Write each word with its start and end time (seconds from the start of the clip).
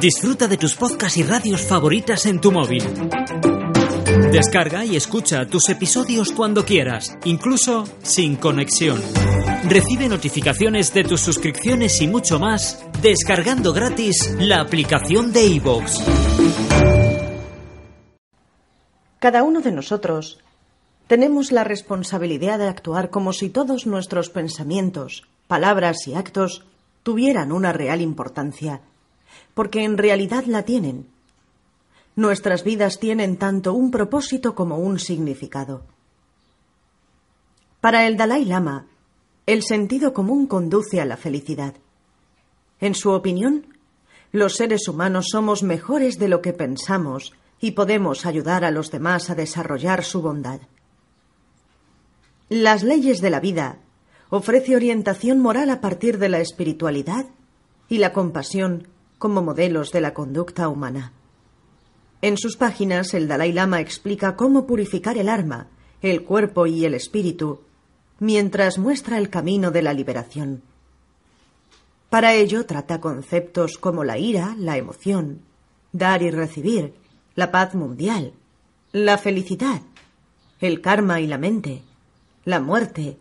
Disfruta 0.00 0.48
de 0.48 0.56
tus 0.56 0.74
podcasts 0.74 1.16
y 1.18 1.22
radios 1.22 1.62
favoritas 1.62 2.26
en 2.26 2.40
tu 2.40 2.50
móvil. 2.50 2.82
Descarga 4.32 4.84
y 4.84 4.96
escucha 4.96 5.46
tus 5.46 5.68
episodios 5.68 6.32
cuando 6.32 6.64
quieras, 6.64 7.16
incluso 7.24 7.84
sin 8.02 8.36
conexión. 8.36 9.00
Recibe 9.68 10.08
notificaciones 10.08 10.92
de 10.92 11.04
tus 11.04 11.20
suscripciones 11.20 12.00
y 12.00 12.08
mucho 12.08 12.38
más 12.38 12.84
descargando 13.00 13.72
gratis 13.72 14.34
la 14.38 14.60
aplicación 14.60 15.32
de 15.32 15.46
iVoox. 15.46 16.00
Cada 19.18 19.44
uno 19.44 19.60
de 19.60 19.70
nosotros 19.70 20.40
tenemos 21.06 21.52
la 21.52 21.62
responsabilidad 21.62 22.58
de 22.58 22.68
actuar 22.68 23.10
como 23.10 23.32
si 23.32 23.50
todos 23.50 23.86
nuestros 23.86 24.30
pensamientos, 24.30 25.28
palabras 25.46 26.08
y 26.08 26.14
actos 26.14 26.64
tuvieran 27.02 27.52
una 27.52 27.72
real 27.72 28.00
importancia, 28.00 28.80
porque 29.54 29.84
en 29.84 29.98
realidad 29.98 30.44
la 30.46 30.62
tienen. 30.64 31.06
Nuestras 32.14 32.64
vidas 32.64 32.98
tienen 33.00 33.36
tanto 33.36 33.72
un 33.72 33.90
propósito 33.90 34.54
como 34.54 34.78
un 34.78 34.98
significado. 34.98 35.84
Para 37.80 38.06
el 38.06 38.16
Dalai 38.16 38.44
Lama, 38.44 38.86
el 39.46 39.62
sentido 39.62 40.12
común 40.12 40.46
conduce 40.46 41.00
a 41.00 41.04
la 41.04 41.16
felicidad. 41.16 41.74
En 42.80 42.94
su 42.94 43.10
opinión, 43.10 43.66
los 44.30 44.56
seres 44.56 44.88
humanos 44.88 45.26
somos 45.30 45.62
mejores 45.62 46.18
de 46.18 46.28
lo 46.28 46.42
que 46.42 46.52
pensamos 46.52 47.32
y 47.60 47.72
podemos 47.72 48.26
ayudar 48.26 48.64
a 48.64 48.70
los 48.70 48.90
demás 48.90 49.30
a 49.30 49.34
desarrollar 49.34 50.04
su 50.04 50.22
bondad. 50.22 50.60
Las 52.48 52.82
leyes 52.82 53.20
de 53.20 53.30
la 53.30 53.40
vida 53.40 53.78
ofrece 54.30 54.76
orientación 54.76 55.40
moral 55.40 55.70
a 55.70 55.80
partir 55.80 56.18
de 56.18 56.28
la 56.28 56.40
espiritualidad 56.40 57.26
y 57.88 57.98
la 57.98 58.12
compasión 58.12 58.88
como 59.22 59.40
modelos 59.40 59.92
de 59.92 60.00
la 60.00 60.14
conducta 60.14 60.68
humana. 60.68 61.12
En 62.22 62.36
sus 62.36 62.56
páginas 62.56 63.14
el 63.14 63.28
Dalai 63.28 63.52
Lama 63.52 63.80
explica 63.80 64.34
cómo 64.34 64.66
purificar 64.66 65.16
el 65.16 65.28
alma, 65.28 65.68
el 66.00 66.24
cuerpo 66.24 66.66
y 66.66 66.84
el 66.84 66.94
espíritu, 66.94 67.60
mientras 68.18 68.78
muestra 68.78 69.18
el 69.18 69.30
camino 69.30 69.70
de 69.70 69.82
la 69.82 69.94
liberación. 69.94 70.62
Para 72.10 72.34
ello 72.34 72.66
trata 72.66 73.00
conceptos 73.00 73.78
como 73.78 74.02
la 74.02 74.18
ira, 74.18 74.56
la 74.58 74.76
emoción, 74.76 75.42
dar 75.92 76.20
y 76.24 76.32
recibir, 76.32 76.92
la 77.36 77.52
paz 77.52 77.76
mundial, 77.76 78.32
la 78.90 79.18
felicidad, 79.18 79.82
el 80.58 80.80
karma 80.80 81.20
y 81.20 81.28
la 81.28 81.38
mente, 81.38 81.82
la 82.44 82.58
muerte, 82.58 83.18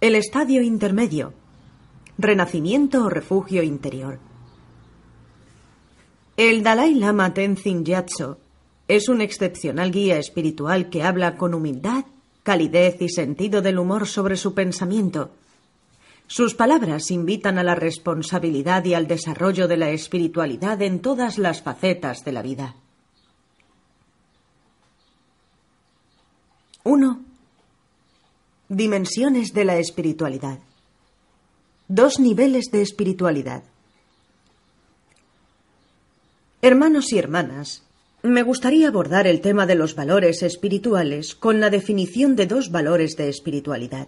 el 0.00 0.14
estadio 0.14 0.62
intermedio, 0.62 1.34
renacimiento 2.16 3.06
o 3.06 3.10
refugio 3.10 3.64
interior. 3.64 4.20
El 6.44 6.64
Dalai 6.64 6.94
Lama 6.94 7.32
Tenzin 7.34 7.84
Gyatso 7.84 8.40
es 8.88 9.08
un 9.08 9.20
excepcional 9.20 9.92
guía 9.92 10.18
espiritual 10.18 10.90
que 10.90 11.04
habla 11.04 11.36
con 11.36 11.54
humildad, 11.54 12.04
calidez 12.42 13.00
y 13.00 13.10
sentido 13.10 13.62
del 13.62 13.78
humor 13.78 14.08
sobre 14.08 14.36
su 14.36 14.52
pensamiento. 14.52 15.30
Sus 16.26 16.56
palabras 16.56 17.12
invitan 17.12 17.58
a 17.58 17.62
la 17.62 17.76
responsabilidad 17.76 18.84
y 18.84 18.94
al 18.94 19.06
desarrollo 19.06 19.68
de 19.68 19.76
la 19.76 19.90
espiritualidad 19.90 20.82
en 20.82 20.98
todas 20.98 21.38
las 21.38 21.62
facetas 21.62 22.24
de 22.24 22.32
la 22.32 22.42
vida. 22.42 22.74
1. 26.82 27.20
Dimensiones 28.68 29.52
de 29.52 29.64
la 29.64 29.76
espiritualidad. 29.76 30.58
Dos 31.86 32.18
niveles 32.18 32.72
de 32.72 32.82
espiritualidad. 32.82 33.62
Hermanos 36.64 37.12
y 37.12 37.18
hermanas, 37.18 37.82
me 38.22 38.44
gustaría 38.44 38.86
abordar 38.86 39.26
el 39.26 39.40
tema 39.40 39.66
de 39.66 39.74
los 39.74 39.96
valores 39.96 40.44
espirituales 40.44 41.34
con 41.34 41.58
la 41.58 41.70
definición 41.70 42.36
de 42.36 42.46
dos 42.46 42.70
valores 42.70 43.16
de 43.16 43.28
espiritualidad. 43.28 44.06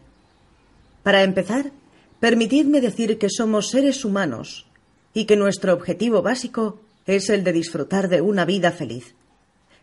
Para 1.03 1.25
empezar, 1.25 1.73
permitidme 2.21 2.81
decir 2.81 3.19
que 3.19 3.29
somos 3.29 3.71
seres 3.71 4.05
humanos 4.05 4.69
y 5.13 5.25
que 5.25 5.35
nuestro 5.35 5.73
objetivo 5.75 6.23
básico 6.23 6.81
es 7.07 7.29
el 7.29 7.43
de 7.43 7.53
disfrutar 7.55 8.09
de 8.09 8.21
una 8.21 8.45
vida 8.45 8.71
feliz. 8.71 9.17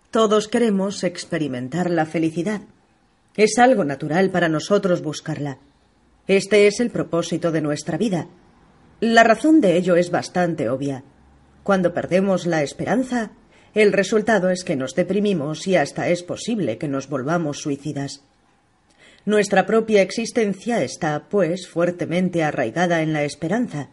Todos 0.09 0.47
queremos 0.47 1.03
experimentar 1.03 1.89
la 1.89 2.05
felicidad. 2.05 2.61
Es 3.35 3.59
algo 3.59 3.83
natural 3.83 4.29
para 4.29 4.47
nosotros 4.47 5.01
buscarla. 5.01 5.57
Este 6.25 6.67
es 6.67 6.79
el 6.79 6.89
propósito 6.89 7.51
de 7.51 7.59
nuestra 7.59 7.97
vida. 7.97 8.29
La 9.01 9.25
razón 9.25 9.59
de 9.59 9.75
ello 9.75 9.97
es 9.97 10.09
bastante 10.09 10.69
obvia. 10.69 11.03
Cuando 11.63 11.93
perdemos 11.93 12.45
la 12.45 12.63
esperanza, 12.63 13.31
el 13.73 13.93
resultado 13.93 14.49
es 14.49 14.63
que 14.63 14.75
nos 14.75 14.95
deprimimos 14.95 15.67
y 15.67 15.75
hasta 15.75 16.09
es 16.09 16.23
posible 16.23 16.77
que 16.77 16.87
nos 16.87 17.07
volvamos 17.07 17.59
suicidas. 17.59 18.21
Nuestra 19.25 19.65
propia 19.65 20.01
existencia 20.01 20.83
está, 20.83 21.27
pues, 21.29 21.67
fuertemente 21.67 22.43
arraigada 22.43 23.01
en 23.01 23.13
la 23.13 23.23
esperanza. 23.23 23.89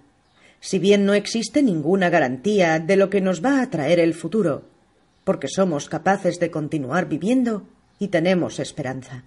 Si 0.61 0.79
bien 0.79 1.05
no 1.05 1.12
existe 1.15 1.62
ninguna 1.62 2.09
garantía 2.09 2.79
de 2.79 2.97
lo 2.97 3.11
que 3.11 3.21
nos 3.21 3.45
va 3.45 3.61
a 3.61 3.71
traer 3.71 4.00
el 4.00 4.15
futuro, 4.15 4.65
porque 5.25 5.47
somos 5.49 5.89
capaces 5.89 6.41
de 6.41 6.50
continuar 6.50 7.09
viviendo, 7.09 7.65
y 7.99 8.09
tenemos 8.09 8.59
esperanza. 8.59 9.23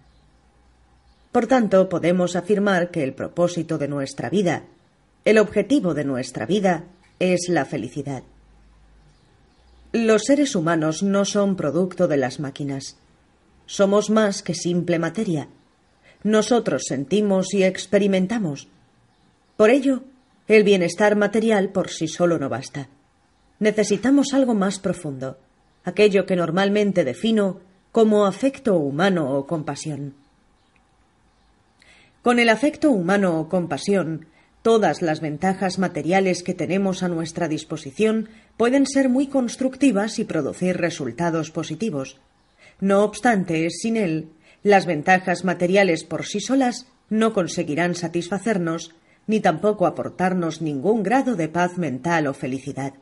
Por 1.31 1.47
tanto, 1.47 1.87
podemos 1.87 2.35
afirmar 2.35 2.89
que 2.89 3.03
el 3.03 3.13
propósito 3.13 3.77
de 3.77 3.87
nuestra 3.87 4.29
vida, 4.29 4.63
el 5.23 5.37
objetivo 5.37 5.93
de 5.93 6.03
nuestra 6.03 6.45
vida, 6.45 6.85
es 7.21 7.49
la 7.49 7.65
felicidad. 7.65 8.23
Los 9.91 10.23
seres 10.23 10.55
humanos 10.55 11.03
no 11.03 11.23
son 11.23 11.55
producto 11.55 12.07
de 12.07 12.17
las 12.17 12.39
máquinas. 12.39 12.97
Somos 13.67 14.09
más 14.09 14.41
que 14.41 14.55
simple 14.55 14.97
materia. 14.97 15.47
Nosotros 16.23 16.83
sentimos 16.87 17.53
y 17.53 17.63
experimentamos. 17.63 18.67
Por 19.55 19.69
ello, 19.69 20.01
el 20.47 20.63
bienestar 20.63 21.15
material 21.15 21.69
por 21.69 21.89
sí 21.89 22.07
solo 22.07 22.39
no 22.39 22.49
basta. 22.49 22.89
Necesitamos 23.59 24.33
algo 24.33 24.55
más 24.55 24.79
profundo, 24.79 25.37
aquello 25.83 26.25
que 26.25 26.35
normalmente 26.35 27.03
defino 27.03 27.59
como 27.91 28.25
afecto 28.25 28.77
humano 28.77 29.37
o 29.37 29.45
compasión. 29.45 30.15
Con 32.23 32.39
el 32.39 32.49
afecto 32.49 32.89
humano 32.89 33.39
o 33.39 33.49
compasión, 33.49 34.25
todas 34.61 35.01
las 35.01 35.21
ventajas 35.21 35.79
materiales 35.79 36.43
que 36.43 36.53
tenemos 36.53 37.03
a 37.03 37.07
nuestra 37.07 37.47
disposición 37.47 38.29
pueden 38.57 38.85
ser 38.85 39.09
muy 39.09 39.27
constructivas 39.27 40.19
y 40.19 40.25
producir 40.25 40.77
resultados 40.77 41.51
positivos. 41.51 42.17
No 42.79 43.03
obstante, 43.03 43.69
sin 43.69 43.97
él, 43.97 44.29
las 44.63 44.85
ventajas 44.85 45.43
materiales 45.43 46.03
por 46.03 46.25
sí 46.25 46.39
solas 46.39 46.87
no 47.09 47.33
conseguirán 47.33 47.95
satisfacernos 47.95 48.93
ni 49.27 49.39
tampoco 49.39 49.85
aportarnos 49.85 50.61
ningún 50.61 51.03
grado 51.03 51.35
de 51.35 51.47
paz 51.47 51.77
mental 51.77 52.27
o 52.27 52.33
felicidad. 52.33 52.93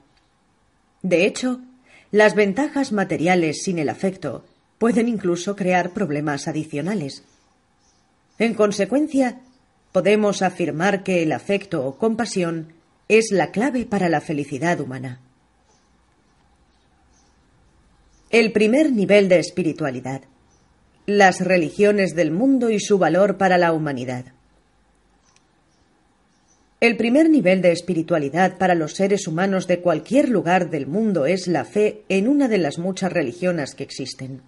De 1.02 1.26
hecho, 1.26 1.62
las 2.12 2.36
ventajas 2.36 2.92
materiales 2.92 3.64
sin 3.64 3.80
el 3.80 3.90
afecto 3.90 4.44
pueden 4.78 5.08
incluso 5.08 5.56
crear 5.56 5.92
problemas 5.92 6.48
adicionales. 6.48 7.24
En 8.38 8.54
consecuencia, 8.54 9.42
podemos 9.92 10.42
afirmar 10.42 11.04
que 11.04 11.24
el 11.24 11.32
afecto 11.32 11.86
o 11.86 11.98
compasión 11.98 12.74
es 13.08 13.32
la 13.32 13.52
clave 13.52 13.86
para 13.86 14.10
la 14.10 14.22
felicidad 14.22 14.80
humana. 14.80 15.20
El 18.30 18.52
primer 18.52 18.92
nivel 18.92 19.28
de 19.28 19.40
espiritualidad. 19.40 20.22
Las 21.08 21.42
religiones 21.42 22.14
del 22.14 22.30
mundo 22.30 22.70
y 22.70 22.80
su 22.80 23.00
valor 23.00 23.38
para 23.38 23.58
la 23.58 23.74
humanidad. 23.74 24.26
El 26.80 26.96
primer 26.96 27.30
nivel 27.30 27.62
de 27.62 27.72
espiritualidad 27.72 28.58
para 28.58 28.76
los 28.76 28.94
seres 28.94 29.28
humanos 29.28 29.68
de 29.68 29.82
cualquier 29.82 30.30
lugar 30.30 30.70
del 30.70 30.86
mundo 30.86 31.26
es 31.26 31.48
la 31.48 31.66
fe 31.66 32.04
en 32.08 32.28
una 32.28 32.48
de 32.48 32.60
las 32.60 32.78
muchas 32.78 33.12
religiones 33.12 33.74
que 33.74 33.84
existen. 33.84 34.42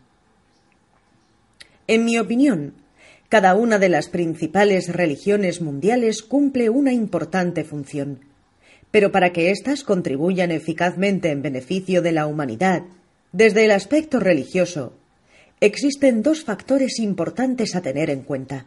En 1.88 2.06
mi 2.06 2.20
opinión, 2.20 2.76
cada 3.31 3.56
una 3.56 3.80
de 3.80 3.88
las 3.88 4.10
principales 4.10 4.89
religiones 4.89 5.62
mundiales 5.62 6.22
cumple 6.22 6.69
una 6.69 6.92
importante 6.92 7.63
función. 7.63 8.19
Pero 8.92 9.13
para 9.13 9.31
que 9.31 9.51
éstas 9.51 9.86
contribuyan 9.86 10.51
eficazmente 10.51 11.30
en 11.30 11.42
beneficio 11.42 12.01
de 12.01 12.12
la 12.12 12.28
humanidad, 12.28 12.83
desde 13.31 13.63
el 13.63 13.72
aspecto 13.72 14.19
religioso, 14.19 14.98
existen 15.62 16.24
dos 16.24 16.44
factores 16.44 17.00
importantes 17.00 17.74
a 17.78 17.81
tener 17.81 18.10
en 18.10 18.24
cuenta. 18.24 18.66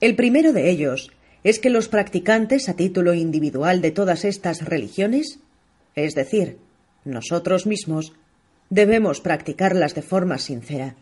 El 0.00 0.16
primero 0.16 0.52
de 0.52 0.68
ellos 0.68 1.12
es 1.44 1.60
que 1.60 1.70
los 1.70 1.86
practicantes 1.86 2.68
a 2.68 2.74
título 2.74 3.14
individual 3.14 3.80
de 3.80 3.92
todas 3.92 4.24
estas 4.24 4.64
religiones, 4.64 5.38
es 5.94 6.16
decir, 6.16 6.58
nosotros 7.04 7.68
mismos, 7.68 8.14
debemos 8.68 9.20
practicarlas 9.20 9.94
de 9.94 10.02
forma 10.02 10.38
sincera. 10.38 10.96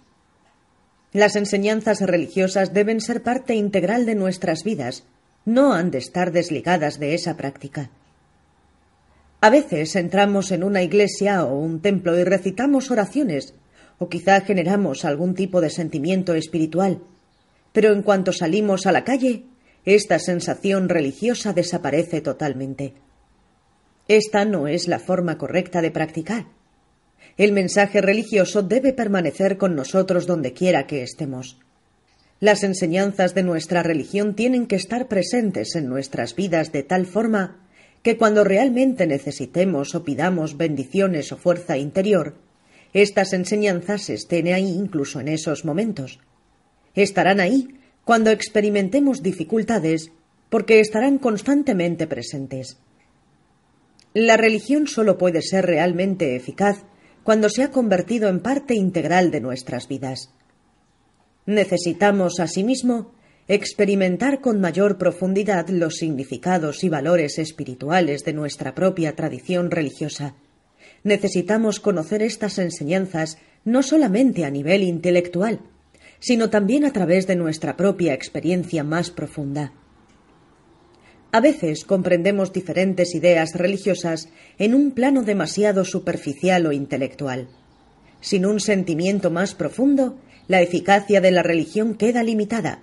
Las 1.12 1.36
enseñanzas 1.36 2.00
religiosas 2.00 2.74
deben 2.74 3.00
ser 3.00 3.22
parte 3.22 3.54
integral 3.54 4.06
de 4.06 4.14
nuestras 4.14 4.64
vidas, 4.64 5.04
no 5.44 5.72
han 5.72 5.90
de 5.90 5.98
estar 5.98 6.32
desligadas 6.32 6.98
de 6.98 7.14
esa 7.14 7.36
práctica. 7.36 7.90
A 9.40 9.50
veces 9.50 9.94
entramos 9.96 10.50
en 10.50 10.64
una 10.64 10.82
iglesia 10.82 11.44
o 11.44 11.58
un 11.58 11.80
templo 11.80 12.18
y 12.18 12.24
recitamos 12.24 12.90
oraciones, 12.90 13.54
o 13.98 14.08
quizá 14.08 14.40
generamos 14.40 15.04
algún 15.04 15.34
tipo 15.34 15.60
de 15.60 15.70
sentimiento 15.70 16.34
espiritual, 16.34 17.00
pero 17.72 17.92
en 17.92 18.02
cuanto 18.02 18.32
salimos 18.32 18.86
a 18.86 18.92
la 18.92 19.04
calle, 19.04 19.44
esta 19.84 20.18
sensación 20.18 20.88
religiosa 20.88 21.52
desaparece 21.52 22.20
totalmente. 22.20 22.94
Esta 24.08 24.44
no 24.44 24.66
es 24.66 24.88
la 24.88 24.98
forma 24.98 25.38
correcta 25.38 25.80
de 25.80 25.90
practicar. 25.90 26.46
El 27.37 27.52
mensaje 27.52 28.00
religioso 28.00 28.62
debe 28.62 28.93
permanecer 28.93 29.58
con 29.58 29.75
nosotros 29.75 30.26
donde 30.26 30.52
quiera 30.52 30.87
que 30.87 31.02
estemos. 31.02 31.58
Las 32.40 32.64
enseñanzas 32.64 33.34
de 33.34 33.43
nuestra 33.43 33.82
religión 33.82 34.34
tienen 34.34 34.67
que 34.67 34.76
estar 34.76 35.08
presentes 35.08 35.75
en 35.75 35.88
nuestras 35.88 36.34
vidas 36.37 36.70
de 36.73 36.82
tal 36.82 37.06
forma 37.06 37.67
que 38.02 38.17
cuando 38.17 38.44
realmente 38.44 39.06
necesitemos 39.06 39.94
o 39.94 40.05
pidamos 40.05 40.56
bendiciones 40.56 41.32
o 41.32 41.37
fuerza 41.37 41.76
interior, 41.76 42.37
estas 42.93 43.32
enseñanzas 43.32 44.11
estén 44.11 44.49
ahí 44.49 44.69
incluso 44.69 45.20
en 45.20 45.28
esos 45.28 45.64
momentos. 45.64 46.20
Estarán 46.94 47.40
ahí 47.40 47.69
cuando 48.05 48.31
experimentemos 48.31 49.23
dificultades 49.23 50.12
porque 50.49 50.81
estarán 50.81 51.19
constantemente 51.19 52.06
presentes. 52.06 52.78
La 54.14 54.37
religión 54.37 54.87
solo 54.87 55.19
puede 55.19 55.43
ser 55.43 55.67
realmente 55.67 56.37
eficaz 56.37 56.84
cuando 57.26 57.49
se 57.49 57.64
ha 57.64 57.73
convertido 57.73 58.28
en 58.28 58.38
parte 58.38 58.76
integral 58.76 59.32
de 59.32 59.40
nuestras 59.40 59.88
vidas. 59.88 60.31
Necesitamos, 61.44 62.38
asimismo, 62.38 63.11
experimentar 63.49 64.40
con 64.40 64.61
mayor 64.61 64.96
profundidad 64.96 65.69
los 65.69 65.96
significados 65.96 66.84
y 66.84 66.88
valores 66.88 67.40
espirituales 67.40 68.23
de 68.23 68.32
nuestra 68.32 68.76
propia 68.76 69.17
tradición 69.17 69.73
religiosa. 69.73 70.37
Necesitamos 71.02 71.81
conocer 71.81 72.23
estas 72.23 72.61
enseñanzas 72.61 73.38
no 73.64 73.82
solamente 73.82 74.44
a 74.44 74.50
nivel 74.50 74.84
intelectual, 74.84 75.62
sino 76.20 76.49
también 76.49 76.84
a 76.84 76.93
través 76.93 77.26
de 77.26 77.34
nuestra 77.34 77.76
propia 77.76 78.14
experiencia 78.14 78.84
más 78.84 79.11
profunda. 79.11 79.73
A 81.36 81.40
veces 81.40 81.84
comprendemos 81.84 82.50
diferentes 82.50 83.14
ideas 83.14 83.52
religiosas 83.52 84.30
en 84.56 84.74
un 84.74 84.92
plano 84.92 85.22
demasiado 85.22 85.84
superficial 85.84 86.64
o 86.64 86.72
intelectual. 86.72 87.46
Sin 88.22 88.46
un 88.46 88.58
sentimiento 88.58 89.30
más 89.30 89.54
profundo, 89.54 90.18
la 90.48 90.62
eficacia 90.62 91.20
de 91.20 91.30
la 91.32 91.42
religión 91.42 91.94
queda 91.94 92.22
limitada. 92.22 92.80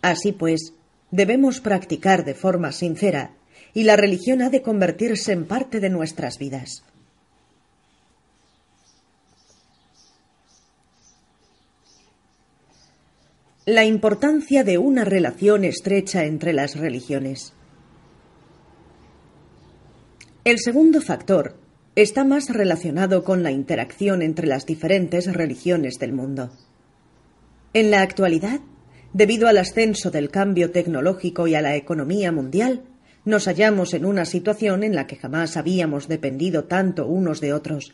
Así 0.00 0.32
pues, 0.32 0.72
debemos 1.10 1.60
practicar 1.60 2.24
de 2.24 2.32
forma 2.32 2.72
sincera, 2.72 3.32
y 3.74 3.84
la 3.84 3.96
religión 3.96 4.40
ha 4.40 4.48
de 4.48 4.62
convertirse 4.62 5.32
en 5.32 5.44
parte 5.44 5.78
de 5.78 5.90
nuestras 5.90 6.38
vidas. 6.38 6.84
La 13.66 13.84
importancia 13.84 14.64
de 14.64 14.78
una 14.78 15.04
relación 15.04 15.66
estrecha 15.66 16.24
entre 16.24 16.54
las 16.54 16.74
religiones. 16.74 17.52
El 20.48 20.60
segundo 20.60 21.02
factor 21.02 21.56
está 21.94 22.24
más 22.24 22.48
relacionado 22.48 23.22
con 23.22 23.42
la 23.42 23.50
interacción 23.50 24.22
entre 24.22 24.46
las 24.46 24.64
diferentes 24.64 25.30
religiones 25.30 25.98
del 25.98 26.14
mundo. 26.14 26.50
En 27.74 27.90
la 27.90 28.00
actualidad, 28.00 28.60
debido 29.12 29.48
al 29.48 29.58
ascenso 29.58 30.10
del 30.10 30.30
cambio 30.30 30.70
tecnológico 30.70 31.48
y 31.48 31.54
a 31.54 31.60
la 31.60 31.76
economía 31.76 32.32
mundial, 32.32 32.84
nos 33.26 33.44
hallamos 33.44 33.92
en 33.92 34.06
una 34.06 34.24
situación 34.24 34.84
en 34.84 34.94
la 34.94 35.06
que 35.06 35.16
jamás 35.16 35.58
habíamos 35.58 36.08
dependido 36.08 36.64
tanto 36.64 37.06
unos 37.06 37.42
de 37.42 37.52
otros. 37.52 37.92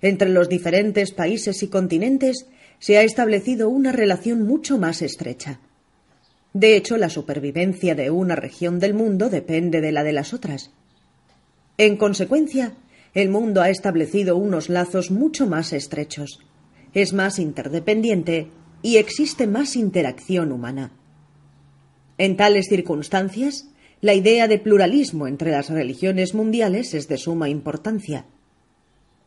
Entre 0.00 0.30
los 0.30 0.48
diferentes 0.48 1.12
países 1.12 1.62
y 1.62 1.68
continentes 1.68 2.46
se 2.78 2.96
ha 2.96 3.02
establecido 3.02 3.68
una 3.68 3.92
relación 3.92 4.46
mucho 4.46 4.78
más 4.78 5.02
estrecha. 5.02 5.60
De 6.54 6.76
hecho, 6.76 6.96
la 6.96 7.10
supervivencia 7.10 7.94
de 7.94 8.10
una 8.10 8.36
región 8.36 8.78
del 8.78 8.94
mundo 8.94 9.28
depende 9.28 9.82
de 9.82 9.92
la 9.92 10.02
de 10.02 10.14
las 10.14 10.32
otras. 10.32 10.70
En 11.80 11.96
consecuencia, 11.96 12.74
el 13.14 13.28
mundo 13.28 13.62
ha 13.62 13.70
establecido 13.70 14.36
unos 14.36 14.68
lazos 14.68 15.12
mucho 15.12 15.46
más 15.46 15.72
estrechos, 15.72 16.40
es 16.92 17.12
más 17.12 17.38
interdependiente 17.38 18.48
y 18.82 18.96
existe 18.96 19.46
más 19.46 19.76
interacción 19.76 20.50
humana. 20.50 20.90
En 22.18 22.36
tales 22.36 22.66
circunstancias, 22.68 23.68
la 24.00 24.14
idea 24.14 24.48
de 24.48 24.58
pluralismo 24.58 25.28
entre 25.28 25.52
las 25.52 25.70
religiones 25.70 26.34
mundiales 26.34 26.94
es 26.94 27.06
de 27.06 27.16
suma 27.16 27.48
importancia. 27.48 28.26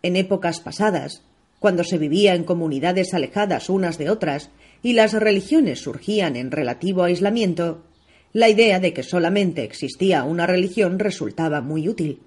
En 0.03 0.17
épocas 0.17 0.59
pasadas, 0.59 1.23
cuando 1.59 1.85
se 1.85 1.97
vivía 1.97 2.35
en 2.35 2.43
comunidades 2.43 3.13
alejadas 3.13 3.69
unas 3.69 3.97
de 3.97 4.09
otras 4.09 4.49
y 4.83 4.91
las 4.91 5.13
religiones 5.13 5.79
surgían 5.79 6.35
en 6.35 6.51
relativo 6.51 7.03
aislamiento, 7.03 7.85
la 8.33 8.49
idea 8.49 8.81
de 8.81 8.93
que 8.93 9.03
solamente 9.03 9.63
existía 9.63 10.25
una 10.25 10.47
religión 10.47 10.99
resultaba 10.99 11.61
muy 11.61 11.87
útil. 11.87 12.19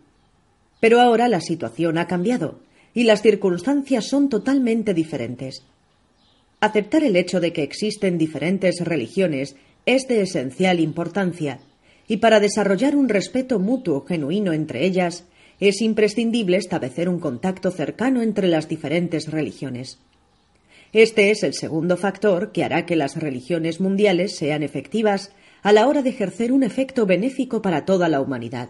Pero 0.84 1.00
ahora 1.00 1.28
la 1.28 1.40
situación 1.40 1.96
ha 1.96 2.06
cambiado 2.06 2.60
y 2.92 3.04
las 3.04 3.22
circunstancias 3.22 4.04
son 4.04 4.28
totalmente 4.28 4.92
diferentes. 4.92 5.62
Aceptar 6.60 7.04
el 7.04 7.16
hecho 7.16 7.40
de 7.40 7.54
que 7.54 7.62
existen 7.62 8.19
diferentes 8.19 8.81
religiones 8.81 9.56
es 9.86 10.06
de 10.08 10.20
esencial 10.20 10.81
importancia, 10.81 11.60
y 12.06 12.19
para 12.19 12.38
desarrollar 12.38 12.96
un 12.96 13.08
respeto 13.08 13.58
mutuo 13.58 14.04
genuino 14.04 14.52
entre 14.52 14.84
ellas, 14.84 15.25
es 15.58 15.81
imprescindible 15.81 16.58
establecer 16.58 17.08
un 17.08 17.19
contacto 17.19 17.70
cercano 17.70 18.20
entre 18.20 18.46
las 18.46 18.69
diferentes 18.69 19.30
religiones. 19.30 20.00
Este 20.92 21.30
es 21.30 21.44
el 21.44 21.54
segundo 21.54 21.96
factor 21.96 22.52
que 22.52 22.62
hará 22.62 22.84
que 22.84 22.96
las 22.96 23.16
religiones 23.16 23.80
mundiales 23.80 24.37
sean 24.37 24.62
efectivas 24.62 25.32
a 25.62 25.72
la 25.72 25.88
hora 25.88 26.02
de 26.02 26.10
ejercer 26.10 26.52
un 26.52 26.62
efecto 26.62 27.06
benéfico 27.06 27.62
para 27.62 27.87
toda 27.87 28.10
la 28.10 28.20
humanidad. 28.20 28.69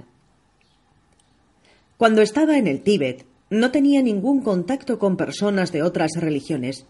Cuando 2.05 2.21
estaba 2.21 2.59
en 2.59 2.67
el 2.67 2.83
Tíbet, 2.83 3.25
no 3.49 3.71
tenía 3.71 4.03
ningún 4.03 4.43
contacto 4.43 4.99
con 4.99 5.17
personas 5.17 5.73
de 5.73 5.83
otras 5.83 6.11
religiones. 6.17 6.85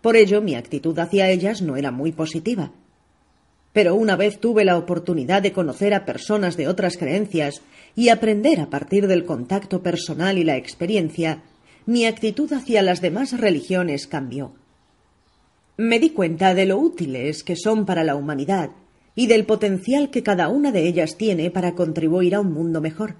Por 0.00 0.16
ello, 0.16 0.40
mi 0.40 0.54
actitud 0.54 0.98
hacia 0.98 1.28
ellas 1.28 1.60
no 1.60 1.76
era 1.76 1.90
muy 1.90 2.12
positiva. 2.12 2.72
Pero 3.74 3.94
una 3.94 4.16
vez 4.16 4.40
tuve 4.40 4.64
la 4.64 4.78
oportunidad 4.78 5.42
de 5.42 5.52
conocer 5.52 5.92
a 5.92 6.06
personas 6.06 6.56
de 6.56 6.66
otras 6.66 6.96
creencias 6.96 7.60
y 7.94 8.08
aprender 8.08 8.58
a 8.58 8.70
partir 8.70 9.06
del 9.06 9.26
contacto 9.26 9.82
personal 9.82 10.38
y 10.38 10.44
la 10.44 10.56
experiencia, 10.56 11.42
mi 11.84 12.06
actitud 12.06 12.50
hacia 12.50 12.80
las 12.80 13.02
demás 13.02 13.38
religiones 13.38 14.06
cambió. 14.06 14.54
Me 15.76 16.00
di 16.00 16.08
cuenta 16.08 16.54
de 16.54 16.64
lo 16.64 16.78
útiles 16.78 17.44
que 17.44 17.56
son 17.56 17.84
para 17.84 18.02
la 18.02 18.16
humanidad 18.16 18.70
y 19.14 19.26
del 19.26 19.44
potencial 19.44 20.08
que 20.08 20.22
cada 20.22 20.48
una 20.48 20.72
de 20.72 20.88
ellas 20.88 21.18
tiene 21.18 21.50
para 21.50 21.74
contribuir 21.74 22.34
a 22.34 22.40
un 22.40 22.54
mundo 22.54 22.80
mejor. 22.80 23.16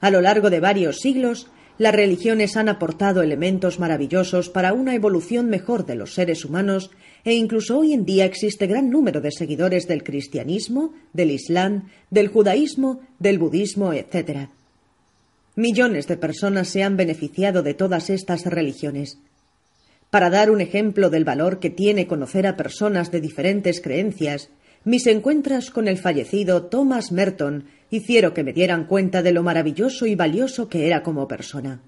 A 0.00 0.10
lo 0.10 0.20
largo 0.20 0.50
de 0.50 0.60
varios 0.60 0.98
siglos, 0.98 1.48
las 1.78 1.94
religiones 1.94 2.56
han 2.56 2.68
aportado 2.68 3.22
elementos 3.22 3.78
maravillosos 3.78 4.48
para 4.48 4.72
una 4.72 4.94
evolución 4.94 5.48
mejor 5.48 5.86
de 5.86 5.94
los 5.94 6.14
seres 6.14 6.44
humanos 6.44 6.90
e 7.24 7.34
incluso 7.34 7.78
hoy 7.78 7.92
en 7.92 8.04
día 8.04 8.24
existe 8.24 8.66
gran 8.66 8.90
número 8.90 9.20
de 9.20 9.30
seguidores 9.30 9.86
del 9.86 10.02
cristianismo, 10.02 10.92
del 11.12 11.30
islam, 11.30 11.88
del 12.10 12.28
judaísmo, 12.28 13.00
del 13.18 13.38
budismo, 13.38 13.92
etc. 13.92 14.48
Millones 15.54 16.06
de 16.08 16.16
personas 16.16 16.68
se 16.68 16.82
han 16.82 16.96
beneficiado 16.96 17.62
de 17.62 17.74
todas 17.74 18.10
estas 18.10 18.44
religiones. 18.44 19.18
Para 20.10 20.30
dar 20.30 20.50
un 20.50 20.60
ejemplo 20.60 21.10
del 21.10 21.24
valor 21.24 21.58
que 21.60 21.70
tiene 21.70 22.06
conocer 22.06 22.46
a 22.46 22.56
personas 22.56 23.12
de 23.12 23.20
diferentes 23.20 23.80
creencias, 23.80 24.50
mis 24.84 25.06
encuentros 25.06 25.70
con 25.70 25.86
el 25.86 25.98
fallecido 25.98 26.66
Thomas 26.66 27.12
Merton 27.12 27.64
hicieron 27.90 28.32
que 28.32 28.44
me 28.44 28.52
dieran 28.52 28.84
cuenta 28.84 29.22
de 29.22 29.32
lo 29.32 29.42
maravilloso 29.42 30.06
y 30.06 30.14
valioso 30.14 30.68
que 30.68 30.86
era 30.86 31.02
como 31.02 31.28
persona. 31.28 31.80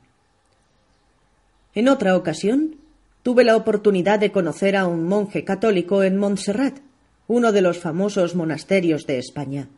En 1.75 1.89
otra 1.89 2.17
ocasión, 2.17 2.77
tuve 3.23 3.45
la 3.45 3.57
oportunidad 3.57 4.19
de 4.19 4.33
conocer 4.33 4.77
a 4.77 4.87
un 4.87 5.07
monje 5.07 5.45
católico 5.45 6.03
en 6.03 6.17
Montserrat, 6.17 6.79
uno 7.29 7.53
de 7.53 7.63
los 7.63 7.79
famosos 7.79 8.35
monasterios 8.35 9.07
de 9.07 9.19
España. 9.19 9.69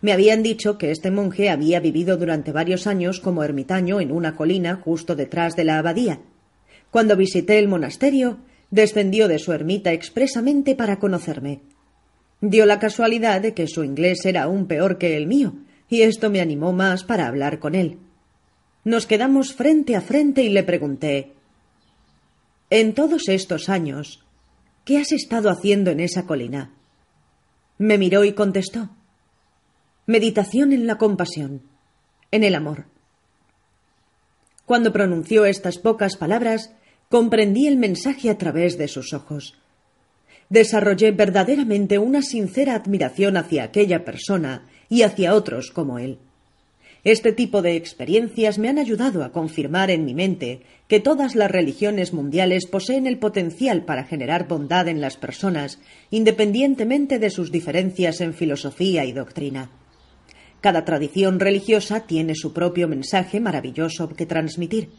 Me 0.00 0.12
habían 0.12 0.42
dicho 0.42 0.78
que 0.78 0.90
este 0.90 1.12
monje 1.12 1.48
había 1.48 1.78
vivido 1.78 2.16
durante 2.16 2.50
varios 2.50 2.88
años 2.88 3.20
como 3.20 3.44
ermitaño 3.44 4.00
en 4.00 4.10
una 4.10 4.34
colina 4.34 4.80
justo 4.82 5.14
detrás 5.14 5.54
de 5.54 5.62
la 5.64 5.78
abadía. 5.78 6.18
Cuando 6.90 7.16
visité 7.16 7.60
el 7.60 7.68
monasterio, 7.68 8.38
descendió 8.70 9.28
de 9.28 9.38
su 9.38 9.52
ermita 9.52 9.92
expresamente 9.92 10.74
para 10.74 10.98
conocerme. 10.98 11.60
Dio 12.42 12.66
la 12.66 12.80
casualidad 12.80 13.40
de 13.40 13.54
que 13.54 13.68
su 13.68 13.84
inglés 13.84 14.26
era 14.26 14.42
aún 14.42 14.66
peor 14.66 14.98
que 14.98 15.16
el 15.16 15.28
mío, 15.28 15.54
y 15.88 16.02
esto 16.02 16.28
me 16.28 16.40
animó 16.40 16.72
más 16.72 17.04
para 17.04 17.28
hablar 17.28 17.60
con 17.60 17.76
él. 17.76 17.98
Nos 18.82 19.06
quedamos 19.06 19.54
frente 19.54 19.94
a 19.94 20.00
frente 20.00 20.42
y 20.42 20.48
le 20.48 20.64
pregunté 20.64 21.34
En 22.68 22.94
todos 22.94 23.28
estos 23.28 23.68
años, 23.68 24.24
¿qué 24.84 24.98
has 24.98 25.12
estado 25.12 25.50
haciendo 25.50 25.92
en 25.92 26.00
esa 26.00 26.26
colina? 26.26 26.72
Me 27.78 27.96
miró 27.96 28.24
y 28.24 28.32
contestó 28.32 28.90
Meditación 30.06 30.72
en 30.72 30.88
la 30.88 30.98
compasión. 30.98 31.62
en 32.32 32.42
el 32.42 32.56
amor. 32.56 32.86
Cuando 34.66 34.92
pronunció 34.92 35.44
estas 35.44 35.78
pocas 35.78 36.16
palabras, 36.16 36.74
comprendí 37.08 37.68
el 37.68 37.76
mensaje 37.76 38.30
a 38.30 38.38
través 38.38 38.78
de 38.78 38.88
sus 38.88 39.12
ojos. 39.12 39.54
Desarrollé 40.52 41.12
verdaderamente 41.12 41.98
una 41.98 42.20
sincera 42.20 42.74
admiración 42.74 43.38
hacia 43.38 43.64
aquella 43.64 44.04
persona 44.04 44.68
y 44.90 45.00
hacia 45.00 45.34
otros 45.34 45.70
como 45.70 45.98
él. 45.98 46.18
Este 47.04 47.32
tipo 47.32 47.62
de 47.62 47.74
experiencias 47.74 48.58
me 48.58 48.68
han 48.68 48.78
ayudado 48.78 49.24
a 49.24 49.32
confirmar 49.32 49.90
en 49.90 50.04
mi 50.04 50.12
mente 50.12 50.60
que 50.88 51.00
todas 51.00 51.36
las 51.36 51.50
religiones 51.50 52.12
mundiales 52.12 52.66
poseen 52.66 53.06
el 53.06 53.18
potencial 53.18 53.86
para 53.86 54.04
generar 54.04 54.46
bondad 54.46 54.88
en 54.88 55.00
las 55.00 55.16
personas, 55.16 55.78
independientemente 56.10 57.18
de 57.18 57.30
sus 57.30 57.50
diferencias 57.50 58.20
en 58.20 58.34
filosofía 58.34 59.06
y 59.06 59.12
doctrina. 59.12 59.70
Cada 60.60 60.84
tradición 60.84 61.40
religiosa 61.40 62.00
tiene 62.00 62.34
su 62.34 62.52
propio 62.52 62.88
mensaje 62.88 63.40
maravilloso 63.40 64.10
que 64.10 64.26
transmitir. 64.26 64.90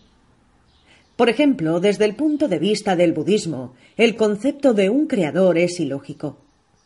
Por 1.15 1.29
ejemplo, 1.29 1.79
desde 1.79 2.05
el 2.05 2.15
punto 2.15 2.47
de 2.47 2.59
vista 2.59 2.95
del 2.95 3.13
budismo, 3.13 3.75
el 3.97 4.15
concepto 4.15 4.73
de 4.73 4.89
un 4.89 5.07
creador 5.07 5.57
es 5.57 5.79
ilógico. 5.79 6.37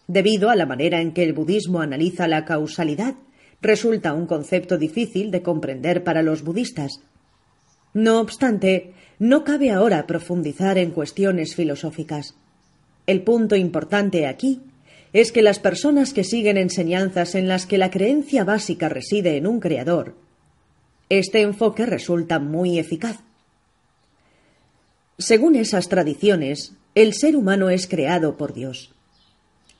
Debido 0.07 0.49
a 0.49 0.55
la 0.55 0.65
manera 0.65 1.01
en 1.01 1.13
que 1.13 1.23
el 1.23 1.33
budismo 1.33 1.81
analiza 1.81 2.27
la 2.27 2.45
causalidad, 2.45 3.15
resulta 3.61 4.13
un 4.13 4.27
concepto 4.27 4.77
difícil 4.77 5.31
de 5.31 5.41
comprender 5.41 6.03
para 6.03 6.21
los 6.21 6.43
budistas. 6.43 7.01
No 7.93 8.19
obstante, 8.19 8.93
no 9.19 9.43
cabe 9.43 9.71
ahora 9.71 10.05
profundizar 10.05 10.77
en 10.77 10.91
cuestiones 10.91 11.55
filosóficas. 11.55 12.35
El 13.07 13.23
punto 13.23 13.55
importante 13.55 14.27
aquí 14.27 14.61
es 15.13 15.31
que 15.31 15.41
las 15.41 15.59
personas 15.59 16.13
que 16.13 16.23
siguen 16.23 16.57
enseñanzas 16.57 17.33
en 17.35 17.47
las 17.47 17.65
que 17.65 17.77
la 17.77 17.89
creencia 17.89 18.43
básica 18.43 18.89
reside 18.89 19.37
en 19.37 19.47
un 19.47 19.59
creador, 19.59 20.15
este 21.09 21.41
enfoque 21.41 21.85
resulta 21.85 22.39
muy 22.39 22.79
eficaz. 22.79 23.23
Según 25.19 25.55
esas 25.55 25.89
tradiciones, 25.89 26.73
el 26.93 27.15
ser 27.15 27.35
humano 27.35 27.71
es 27.71 27.87
creado 27.87 28.37
por 28.37 28.53
Dios. 28.53 28.93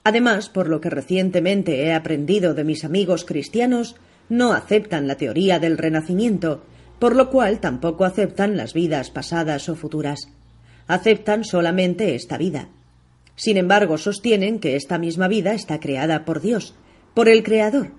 Además, 0.04 0.50
por 0.50 0.68
lo 0.68 0.82
que 0.82 0.90
recientemente 0.90 1.84
he 1.84 1.94
aprendido 1.94 2.56
de 2.56 2.64
mis 2.64 2.84
amigos 2.84 3.24
cristianos, 3.24 3.98
no 4.30 4.54
aceptan 4.54 5.08
la 5.08 5.16
teoría 5.16 5.60
del 5.60 5.78
renacimiento, 5.78 6.64
por 6.98 7.16
lo 7.16 7.30
cual 7.30 7.60
tampoco 7.60 8.04
aceptan 8.04 8.58
las 8.58 8.74
vidas 8.74 9.12
pasadas 9.12 9.70
o 9.70 9.76
futuras. 9.76 10.28
Aceptan 10.88 11.44
solamente 11.44 12.16
esta 12.16 12.40
vida. 12.40 12.70
Sin 13.36 13.58
embargo, 13.58 14.00
sostienen 14.00 14.60
que 14.60 14.76
esta 14.76 14.98
misma 14.98 15.28
vida 15.28 15.54
está 15.54 15.80
creada 15.80 16.26
por 16.26 16.42
Dios, 16.42 16.74
por 17.14 17.30
el 17.30 17.44
Creador, 17.44 17.92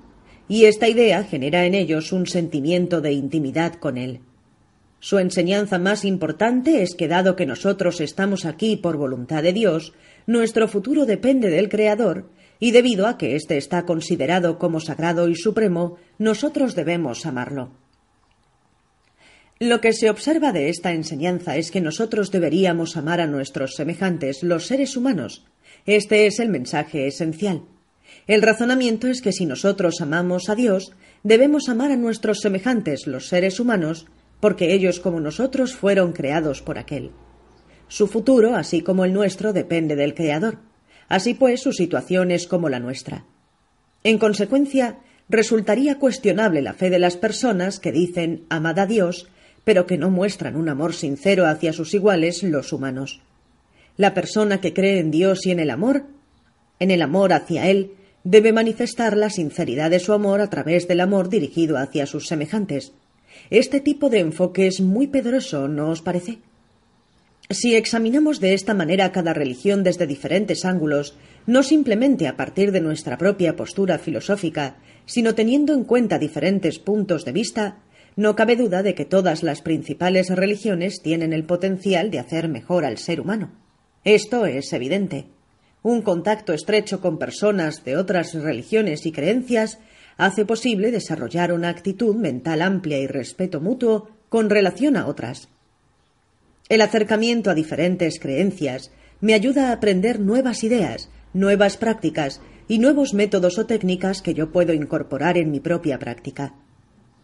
y 0.48 0.64
esta 0.64 0.88
idea 0.88 1.22
genera 1.22 1.66
en 1.66 1.74
ellos 1.74 2.10
un 2.12 2.26
sentimiento 2.26 3.00
de 3.00 3.12
intimidad 3.12 3.74
con 3.74 3.96
Él. 3.96 4.22
Su 5.00 5.18
enseñanza 5.18 5.78
más 5.78 6.04
importante 6.04 6.82
es 6.82 6.94
que 6.96 7.06
dado 7.06 7.36
que 7.36 7.46
nosotros 7.46 8.00
estamos 8.00 8.44
aquí 8.44 8.76
por 8.76 8.96
voluntad 8.96 9.42
de 9.42 9.52
Dios, 9.52 9.92
nuestro 10.26 10.66
futuro 10.66 11.06
depende 11.06 11.50
del 11.50 11.68
Creador, 11.68 12.30
y 12.58 12.72
debido 12.72 13.06
a 13.06 13.16
que 13.16 13.36
éste 13.36 13.56
está 13.56 13.84
considerado 13.84 14.58
como 14.58 14.80
sagrado 14.80 15.28
y 15.28 15.36
supremo, 15.36 15.96
nosotros 16.18 16.74
debemos 16.74 17.26
amarlo. 17.26 17.70
Lo 19.60 19.80
que 19.80 19.92
se 19.92 20.10
observa 20.10 20.52
de 20.52 20.68
esta 20.68 20.92
enseñanza 20.92 21.56
es 21.56 21.70
que 21.70 21.80
nosotros 21.80 22.30
deberíamos 22.30 22.96
amar 22.96 23.20
a 23.20 23.26
nuestros 23.26 23.74
semejantes, 23.76 24.42
los 24.42 24.66
seres 24.66 24.96
humanos. 24.96 25.44
Este 25.86 26.26
es 26.26 26.38
el 26.38 26.48
mensaje 26.48 27.06
esencial. 27.06 27.62
El 28.26 28.42
razonamiento 28.42 29.08
es 29.08 29.20
que 29.20 29.32
si 29.32 29.46
nosotros 29.46 30.00
amamos 30.00 30.48
a 30.48 30.54
Dios, 30.54 30.92
debemos 31.22 31.68
amar 31.68 31.90
a 31.90 31.96
nuestros 31.96 32.38
semejantes, 32.40 33.06
los 33.06 33.28
seres 33.28 33.58
humanos, 33.58 34.06
porque 34.40 34.72
ellos 34.72 35.00
como 35.00 35.20
nosotros 35.20 35.74
fueron 35.74 36.12
creados 36.12 36.62
por 36.62 36.78
aquel. 36.78 37.10
Su 37.88 38.06
futuro, 38.06 38.54
así 38.54 38.82
como 38.82 39.04
el 39.04 39.12
nuestro, 39.12 39.52
depende 39.52 39.96
del 39.96 40.14
Creador. 40.14 40.58
Así 41.08 41.34
pues, 41.34 41.62
su 41.62 41.72
situación 41.72 42.30
es 42.30 42.46
como 42.46 42.68
la 42.68 42.80
nuestra. 42.80 43.24
En 44.04 44.18
consecuencia, 44.18 44.98
resultaría 45.28 45.98
cuestionable 45.98 46.62
la 46.62 46.74
fe 46.74 46.90
de 46.90 46.98
las 46.98 47.16
personas 47.16 47.80
que 47.80 47.92
dicen 47.92 48.44
amad 48.50 48.78
a 48.78 48.86
Dios, 48.86 49.28
pero 49.64 49.86
que 49.86 49.98
no 49.98 50.10
muestran 50.10 50.56
un 50.56 50.68
amor 50.68 50.94
sincero 50.94 51.46
hacia 51.46 51.72
sus 51.72 51.94
iguales, 51.94 52.42
los 52.42 52.72
humanos. 52.72 53.22
La 53.96 54.14
persona 54.14 54.60
que 54.60 54.72
cree 54.72 55.00
en 55.00 55.10
Dios 55.10 55.46
y 55.46 55.50
en 55.50 55.60
el 55.60 55.70
amor, 55.70 56.04
en 56.78 56.90
el 56.90 57.02
amor 57.02 57.32
hacia 57.32 57.68
Él, 57.68 57.92
debe 58.22 58.52
manifestar 58.52 59.16
la 59.16 59.30
sinceridad 59.30 59.90
de 59.90 59.98
su 59.98 60.12
amor 60.12 60.40
a 60.40 60.50
través 60.50 60.86
del 60.86 61.00
amor 61.00 61.28
dirigido 61.28 61.78
hacia 61.78 62.06
sus 62.06 62.26
semejantes. 62.26 62.92
Este 63.50 63.80
tipo 63.80 64.10
de 64.10 64.20
enfoque 64.20 64.66
es 64.66 64.80
muy 64.80 65.06
pedroso, 65.06 65.68
¿no 65.68 65.90
os 65.90 66.02
parece? 66.02 66.38
Si 67.50 67.74
examinamos 67.74 68.40
de 68.40 68.52
esta 68.52 68.74
manera 68.74 69.10
cada 69.10 69.32
religión 69.32 69.82
desde 69.82 70.06
diferentes 70.06 70.66
ángulos, 70.66 71.16
no 71.46 71.62
simplemente 71.62 72.26
a 72.26 72.36
partir 72.36 72.72
de 72.72 72.82
nuestra 72.82 73.16
propia 73.16 73.56
postura 73.56 73.98
filosófica, 73.98 74.76
sino 75.06 75.34
teniendo 75.34 75.72
en 75.72 75.84
cuenta 75.84 76.18
diferentes 76.18 76.78
puntos 76.78 77.24
de 77.24 77.32
vista, 77.32 77.78
no 78.16 78.36
cabe 78.36 78.56
duda 78.56 78.82
de 78.82 78.94
que 78.94 79.06
todas 79.06 79.42
las 79.42 79.62
principales 79.62 80.28
religiones 80.28 81.00
tienen 81.02 81.32
el 81.32 81.44
potencial 81.44 82.10
de 82.10 82.18
hacer 82.18 82.48
mejor 82.48 82.84
al 82.84 82.98
ser 82.98 83.18
humano. 83.18 83.50
Esto 84.04 84.44
es 84.44 84.70
evidente. 84.74 85.24
Un 85.82 86.02
contacto 86.02 86.52
estrecho 86.52 87.00
con 87.00 87.18
personas 87.18 87.82
de 87.84 87.96
otras 87.96 88.34
religiones 88.34 89.06
y 89.06 89.12
creencias 89.12 89.78
hace 90.18 90.44
posible 90.44 90.90
desarrollar 90.90 91.52
una 91.52 91.70
actitud 91.70 92.14
mental 92.14 92.60
amplia 92.60 92.98
y 92.98 93.06
respeto 93.06 93.60
mutuo 93.60 94.10
con 94.28 94.50
relación 94.50 94.96
a 94.96 95.06
otras. 95.06 95.48
El 96.68 96.82
acercamiento 96.82 97.50
a 97.50 97.54
diferentes 97.54 98.20
creencias 98.20 98.90
me 99.20 99.32
ayuda 99.32 99.68
a 99.68 99.72
aprender 99.72 100.20
nuevas 100.20 100.64
ideas, 100.64 101.08
nuevas 101.32 101.76
prácticas 101.76 102.42
y 102.66 102.78
nuevos 102.78 103.14
métodos 103.14 103.58
o 103.58 103.66
técnicas 103.66 104.20
que 104.20 104.34
yo 104.34 104.50
puedo 104.52 104.74
incorporar 104.74 105.38
en 105.38 105.50
mi 105.50 105.60
propia 105.60 105.98
práctica. 105.98 106.54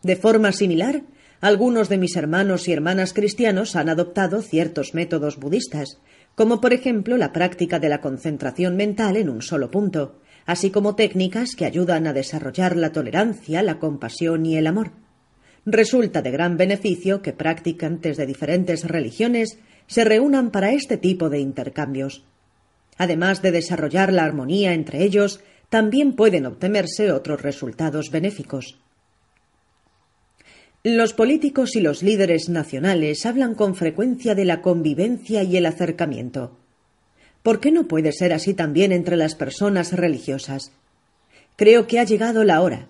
De 0.03 0.17
forma 0.17 0.53
similar, 0.53 1.03
algunos 1.41 1.89
de 1.89 1.99
mis 1.99 2.17
hermanos 2.17 2.69
y 2.69 2.73
hermanas 2.73 3.13
cristianos 3.13 3.77
han 3.77 3.89
adoptado 3.89 4.41
ciertos 4.41 4.95
métodos 4.95 5.39
budistas, 5.39 5.99
como 6.35 6.61
por 6.61 6.73
ejemplo 6.73 7.17
la 7.17 7.33
práctica 7.33 7.79
de 7.79 7.89
la 7.89 8.01
concentración 8.01 8.77
mental 8.77 9.17
en 9.17 9.29
un 9.29 9.43
solo 9.43 9.71
punto, 9.71 10.21
así 10.47 10.71
como 10.71 10.95
técnicas 10.95 11.55
que 11.57 11.65
ayudan 11.65 12.07
a 12.07 12.13
desarrollar 12.13 12.77
la 12.77 12.93
tolerancia, 12.93 13.63
la 13.63 13.79
compasión 13.79 14.47
y 14.47 14.57
el 14.57 14.67
amor 14.67 14.93
resulta 15.67 16.23
de 16.23 16.31
gran 16.31 16.57
beneficio 16.57 17.23
que 17.23 17.33
practicantes 17.33 18.17
de 18.17 18.27
diferentes 18.27 18.85
religiones 18.85 19.59
se 19.87 20.05
reúnan 20.05 20.51
para 20.51 20.73
este 20.73 20.97
tipo 20.97 21.31
de 21.31 21.41
intercambios. 21.41 22.25
Además 22.97 23.43
de 23.43 23.51
desarrollar 23.51 24.13
la 24.13 24.25
armonía 24.25 24.73
entre 24.73 25.03
ellos, 25.03 25.41
también 25.69 26.15
pueden 26.15 26.47
obtenerse 26.47 27.11
otros 27.13 27.43
resultados 27.43 28.11
benéficos. 28.11 28.79
Los 30.85 31.15
políticos 31.15 31.77
y 31.77 31.81
los 31.81 32.03
líderes 32.03 32.51
nacionales 32.51 33.25
hablan 33.25 33.55
con 33.55 33.75
frecuencia 33.75 34.35
de 34.35 34.45
la 34.45 34.61
convivencia 34.61 35.43
y 35.43 35.57
el 35.57 35.67
acercamiento. 35.67 36.59
¿Por 37.45 37.61
qué 37.61 37.71
no 37.71 37.87
puede 37.87 38.11
ser 38.13 38.33
así 38.33 38.55
también 38.55 38.91
entre 38.91 39.19
las 39.19 39.35
personas 39.35 39.93
religiosas? 39.93 40.73
Creo 41.57 41.87
que 41.87 42.01
ha 42.01 42.05
llegado 42.05 42.43
la 42.43 42.63
hora. 42.63 42.89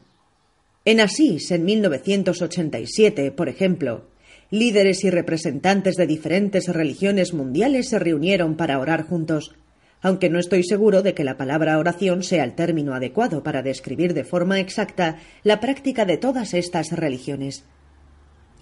En 0.85 1.01
Asís, 1.01 1.51
en 1.51 1.65
1987, 1.65 3.33
por 3.33 3.49
ejemplo, 3.49 4.05
líderes 4.51 5.03
y 5.03 5.11
representantes 5.11 5.97
de 5.97 6.07
diferentes 6.07 6.69
religiones 6.69 7.35
mundiales 7.35 7.89
se 7.89 7.99
reunieron 7.99 8.57
para 8.57 8.79
orar 8.79 9.03
juntos, 9.09 9.57
aunque 10.01 10.31
no 10.31 10.39
estoy 10.39 10.63
seguro 10.63 11.03
de 11.03 11.15
que 11.15 11.25
la 11.25 11.37
palabra 11.37 11.77
oración 11.77 12.23
sea 12.23 12.45
el 12.45 12.55
término 12.55 12.95
adecuado 12.95 13.43
para 13.43 13.61
describir 13.61 14.15
de 14.15 14.23
forma 14.23 14.61
exacta 14.61 15.19
la 15.43 15.59
práctica 15.59 16.05
de 16.05 16.17
todas 16.17 16.55
estas 16.55 16.93
religiones. 16.93 17.65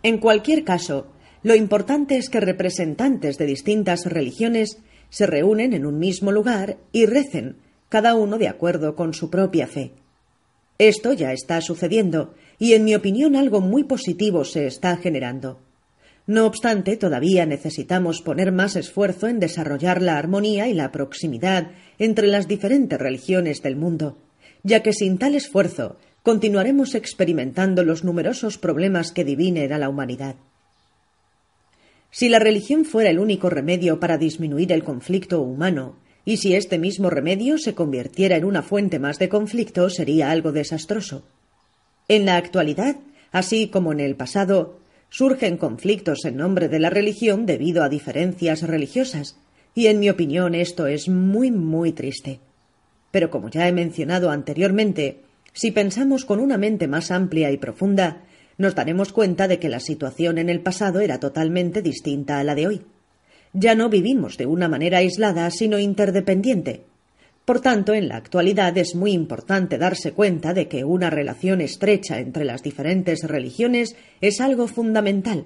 En 0.02 0.16
cualquier 0.16 0.64
caso, 0.64 1.12
lo 1.42 1.54
importante 1.54 2.16
es 2.16 2.30
que 2.30 2.40
representantes 2.40 3.36
de 3.36 3.44
distintas 3.44 4.06
religiones 4.06 4.78
se 5.12 5.26
reúnen 5.26 5.74
en 5.74 5.84
un 5.84 5.98
mismo 5.98 6.32
lugar 6.32 6.78
y 6.90 7.04
recen, 7.04 7.56
cada 7.90 8.14
uno 8.14 8.38
de 8.38 8.48
acuerdo 8.48 8.96
con 8.96 9.12
su 9.12 9.28
propia 9.28 9.66
fe. 9.66 9.92
Esto 10.78 11.12
ya 11.12 11.34
está 11.34 11.60
sucediendo 11.60 12.32
y, 12.58 12.72
en 12.72 12.84
mi 12.84 12.94
opinión, 12.94 13.36
algo 13.36 13.60
muy 13.60 13.84
positivo 13.84 14.46
se 14.46 14.66
está 14.66 14.96
generando. 14.96 15.60
No 16.26 16.46
obstante, 16.46 16.96
todavía 16.96 17.44
necesitamos 17.44 18.22
poner 18.22 18.52
más 18.52 18.74
esfuerzo 18.74 19.28
en 19.28 19.38
desarrollar 19.38 20.00
la 20.00 20.16
armonía 20.16 20.68
y 20.68 20.72
la 20.72 20.90
proximidad 20.90 21.72
entre 21.98 22.26
las 22.28 22.48
diferentes 22.48 22.98
religiones 22.98 23.60
del 23.60 23.76
mundo, 23.76 24.16
ya 24.62 24.80
que 24.82 24.94
sin 24.94 25.18
tal 25.18 25.34
esfuerzo 25.34 25.98
continuaremos 26.22 26.94
experimentando 26.94 27.84
los 27.84 28.02
numerosos 28.02 28.56
problemas 28.56 29.12
que 29.12 29.24
divinen 29.26 29.74
a 29.74 29.78
la 29.78 29.90
humanidad. 29.90 30.36
Si 32.12 32.28
la 32.28 32.38
religión 32.38 32.84
fuera 32.84 33.10
el 33.10 33.18
único 33.18 33.50
remedio 33.50 33.98
para 33.98 34.18
disminuir 34.18 34.70
el 34.70 34.84
conflicto 34.84 35.40
humano, 35.40 35.96
y 36.24 36.36
si 36.36 36.54
este 36.54 36.78
mismo 36.78 37.10
remedio 37.10 37.58
se 37.58 37.74
convirtiera 37.74 38.36
en 38.36 38.44
una 38.44 38.62
fuente 38.62 39.00
más 39.00 39.18
de 39.18 39.28
conflicto 39.28 39.90
sería 39.90 40.30
algo 40.30 40.52
desastroso. 40.52 41.24
En 42.06 42.24
la 42.26 42.36
actualidad 42.36 42.96
Así 43.32 43.68
como 43.68 43.92
en 43.92 44.00
el 44.00 44.14
pasado 44.14 44.78
surgen 45.08 45.56
conflictos 45.56 46.24
en 46.24 46.36
nombre 46.36 46.68
de 46.68 46.78
la 46.78 46.90
religión 46.90 47.46
debido 47.46 47.82
a 47.82 47.88
diferencias 47.88 48.62
religiosas, 48.62 49.36
y 49.74 49.86
en 49.86 49.98
mi 50.00 50.10
opinión 50.10 50.54
esto 50.54 50.86
es 50.86 51.08
muy, 51.08 51.50
muy 51.50 51.92
triste. 51.92 52.40
Pero 53.10 53.30
como 53.30 53.48
ya 53.48 53.66
he 53.66 53.72
mencionado 53.72 54.30
anteriormente, 54.30 55.20
si 55.54 55.70
pensamos 55.70 56.24
con 56.24 56.40
una 56.40 56.58
mente 56.58 56.88
más 56.88 57.10
amplia 57.10 57.50
y 57.50 57.56
profunda, 57.56 58.22
nos 58.62 58.74
daremos 58.74 59.12
cuenta 59.12 59.48
de 59.48 59.58
que 59.58 59.68
la 59.68 59.80
situación 59.80 60.38
en 60.38 60.48
el 60.48 60.60
pasado 60.60 61.00
era 61.00 61.20
totalmente 61.20 61.82
distinta 61.82 62.38
a 62.38 62.44
la 62.44 62.54
de 62.54 62.66
hoy. 62.66 62.82
Ya 63.52 63.74
no 63.74 63.90
vivimos 63.90 64.38
de 64.38 64.46
una 64.46 64.68
manera 64.68 64.98
aislada, 64.98 65.50
sino 65.50 65.78
interdependiente. 65.78 66.84
Por 67.44 67.60
tanto, 67.60 67.92
en 67.92 68.08
la 68.08 68.16
actualidad 68.16 68.78
es 68.78 68.94
muy 68.94 69.12
importante 69.12 69.76
darse 69.76 70.12
cuenta 70.12 70.54
de 70.54 70.68
que 70.68 70.84
una 70.84 71.10
relación 71.10 71.60
estrecha 71.60 72.20
entre 72.20 72.44
las 72.44 72.62
diferentes 72.62 73.24
religiones 73.24 73.96
es 74.20 74.40
algo 74.40 74.68
fundamental. 74.68 75.44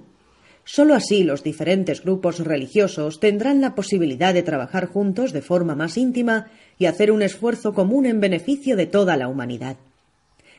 Solo 0.64 0.94
así 0.94 1.24
los 1.24 1.42
diferentes 1.42 2.02
grupos 2.02 2.40
religiosos 2.40 3.18
tendrán 3.18 3.60
la 3.60 3.74
posibilidad 3.74 4.34
de 4.34 4.42
trabajar 4.42 4.86
juntos 4.86 5.32
de 5.32 5.40
forma 5.40 5.74
más 5.74 5.96
íntima 5.96 6.48
y 6.78 6.86
hacer 6.86 7.10
un 7.10 7.22
esfuerzo 7.22 7.72
común 7.72 8.04
en 8.04 8.20
beneficio 8.20 8.76
de 8.76 8.86
toda 8.86 9.16
la 9.16 9.28
humanidad. 9.28 9.76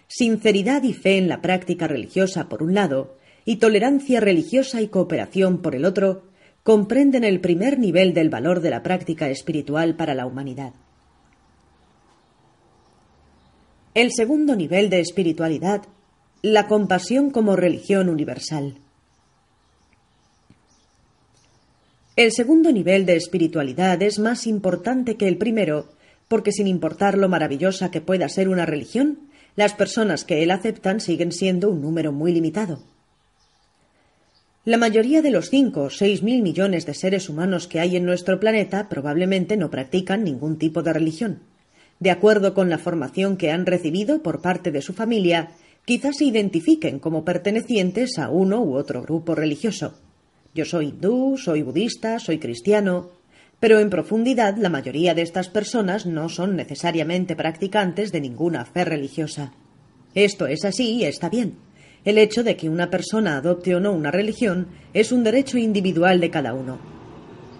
Sinceridad 0.07 0.83
y 0.83 0.93
fe 0.93 1.17
en 1.17 1.27
la 1.27 1.41
práctica 1.41 1.87
religiosa 1.87 2.47
por 2.47 2.63
un 2.63 2.73
lado, 2.73 3.17
y 3.45 3.57
tolerancia 3.57 4.19
religiosa 4.19 4.81
y 4.81 4.87
cooperación 4.87 5.61
por 5.61 5.75
el 5.75 5.85
otro, 5.85 6.23
comprenden 6.63 7.23
el 7.23 7.39
primer 7.39 7.79
nivel 7.79 8.13
del 8.13 8.29
valor 8.29 8.59
de 8.59 8.69
la 8.69 8.83
práctica 8.83 9.29
espiritual 9.29 9.95
para 9.95 10.13
la 10.13 10.25
humanidad. 10.25 10.73
El 13.93 14.11
segundo 14.11 14.55
nivel 14.55 14.89
de 14.89 14.99
espiritualidad, 14.99 15.83
la 16.41 16.67
compasión 16.67 17.31
como 17.31 17.55
religión 17.55 18.09
universal. 18.09 18.77
El 22.15 22.31
segundo 22.31 22.71
nivel 22.71 23.05
de 23.05 23.15
espiritualidad 23.15 24.01
es 24.01 24.19
más 24.19 24.45
importante 24.45 25.15
que 25.15 25.27
el 25.27 25.37
primero, 25.37 25.87
porque 26.27 26.51
sin 26.51 26.67
importar 26.67 27.17
lo 27.17 27.29
maravillosa 27.29 27.91
que 27.91 28.01
pueda 28.01 28.27
ser 28.27 28.49
una 28.49 28.65
religión, 28.65 29.26
las 29.57 29.73
personas 29.73 30.23
que 30.23 30.43
él 30.43 30.51
aceptan 30.51 31.01
siguen 31.01 31.33
siendo 31.33 31.69
un 31.69 31.81
número 31.81 32.13
muy 32.13 32.31
limitado. 32.31 32.79
La 34.63 34.77
mayoría 34.77 35.21
de 35.21 35.31
los 35.31 35.49
cinco 35.49 35.83
o 35.83 35.89
seis 35.89 36.21
mil 36.21 36.43
millones 36.43 36.85
de 36.85 36.93
seres 36.93 37.27
humanos 37.27 37.67
que 37.67 37.79
hay 37.79 37.95
en 37.95 38.05
nuestro 38.05 38.39
planeta 38.39 38.87
probablemente 38.87 39.57
no 39.57 39.71
practican 39.71 40.23
ningún 40.23 40.57
tipo 40.57 40.83
de 40.83 40.93
religión. 40.93 41.39
De 41.99 42.11
acuerdo 42.11 42.53
con 42.53 42.69
la 42.69 42.77
formación 42.77 43.35
que 43.35 43.49
han 43.49 43.65
recibido 43.65 44.21
por 44.21 44.41
parte 44.41 44.71
de 44.71 44.83
su 44.83 44.93
familia, 44.93 45.51
quizás 45.85 46.17
se 46.17 46.25
identifiquen 46.25 46.99
como 46.99 47.25
pertenecientes 47.25 48.19
a 48.19 48.29
uno 48.29 48.61
u 48.61 48.75
otro 48.75 49.01
grupo 49.01 49.33
religioso. 49.33 49.95
Yo 50.53 50.65
soy 50.65 50.89
hindú, 50.89 51.37
soy 51.37 51.63
budista, 51.63 52.19
soy 52.19 52.37
cristiano, 52.37 53.09
pero 53.59 53.79
en 53.79 53.89
profundidad 53.89 54.55
la 54.57 54.69
mayoría 54.69 55.13
de 55.13 55.23
estas 55.23 55.49
personas 55.49 56.05
no 56.05 56.29
son 56.29 56.55
necesariamente 56.55 57.35
practicantes 57.35 58.11
de 58.11 58.21
ninguna 58.21 58.65
fe 58.65 58.85
religiosa. 58.85 59.53
Esto 60.13 60.47
es 60.47 60.63
así 60.65 60.95
y 60.95 61.05
está 61.05 61.29
bien. 61.29 61.55
El 62.05 62.17
hecho 62.17 62.43
de 62.43 62.55
que 62.55 62.69
una 62.69 62.89
persona 62.89 63.37
adopte 63.37 63.75
o 63.75 63.79
no 63.79 63.91
una 63.91 64.11
religión 64.11 64.67
es 64.93 65.11
un 65.11 65.23
derecho 65.23 65.57
individual 65.57 66.19
de 66.19 66.29
cada 66.29 66.53
uno. 66.53 66.79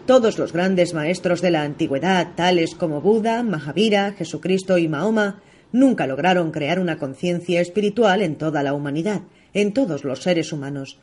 Todos 0.06 0.38
los 0.38 0.54
grandes 0.54 0.94
maestros 0.94 1.42
de 1.42 1.52
la 1.52 1.64
antigüedad, 1.64 2.30
tales 2.36 2.76
como 2.76 3.02
Buda, 3.02 3.44
Mahavira, 3.44 4.14
Jesucristo 4.14 4.78
y 4.78 4.88
Mahoma, 4.88 5.42
nunca 5.74 6.08
lograron 6.08 6.52
crear 6.52 6.80
una 6.80 6.98
conciencia 6.98 7.60
espiritual 7.60 8.22
en 8.22 8.38
toda 8.38 8.64
la 8.64 8.74
humanidad, 8.74 9.24
en 9.54 9.74
todos 9.74 10.06
los 10.06 10.24
seres 10.24 10.54
humanos. 10.54 11.00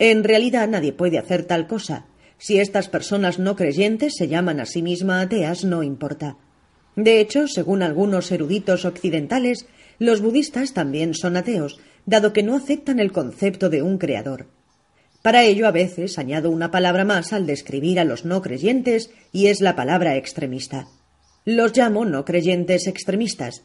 En 0.00 0.24
realidad 0.24 0.66
nadie 0.66 0.92
puede 0.92 1.18
hacer 1.18 1.44
tal 1.44 1.68
cosa. 1.68 2.06
Si 2.38 2.58
estas 2.58 2.88
personas 2.88 3.38
no 3.38 3.56
creyentes 3.56 4.14
se 4.16 4.28
llaman 4.28 4.60
a 4.60 4.66
sí 4.66 4.82
mismas 4.82 5.26
ateas, 5.26 5.64
no 5.64 5.82
importa. 5.82 6.36
De 6.96 7.20
hecho, 7.20 7.48
según 7.48 7.82
algunos 7.82 8.30
eruditos 8.30 8.84
occidentales, 8.84 9.66
los 9.98 10.20
budistas 10.20 10.72
también 10.74 11.14
son 11.14 11.36
ateos, 11.36 11.80
dado 12.06 12.32
que 12.32 12.42
no 12.42 12.56
aceptan 12.56 13.00
el 13.00 13.12
concepto 13.12 13.70
de 13.70 13.82
un 13.82 13.98
creador. 13.98 14.46
Para 15.22 15.44
ello, 15.44 15.66
a 15.66 15.70
veces 15.70 16.18
añado 16.18 16.50
una 16.50 16.70
palabra 16.70 17.04
más 17.04 17.32
al 17.32 17.46
describir 17.46 17.98
a 17.98 18.04
los 18.04 18.24
no 18.24 18.42
creyentes, 18.42 19.10
y 19.32 19.46
es 19.46 19.60
la 19.60 19.74
palabra 19.74 20.16
extremista. 20.16 20.86
Los 21.46 21.76
llamo 21.76 22.04
no 22.04 22.24
creyentes 22.24 22.86
extremistas. 22.86 23.64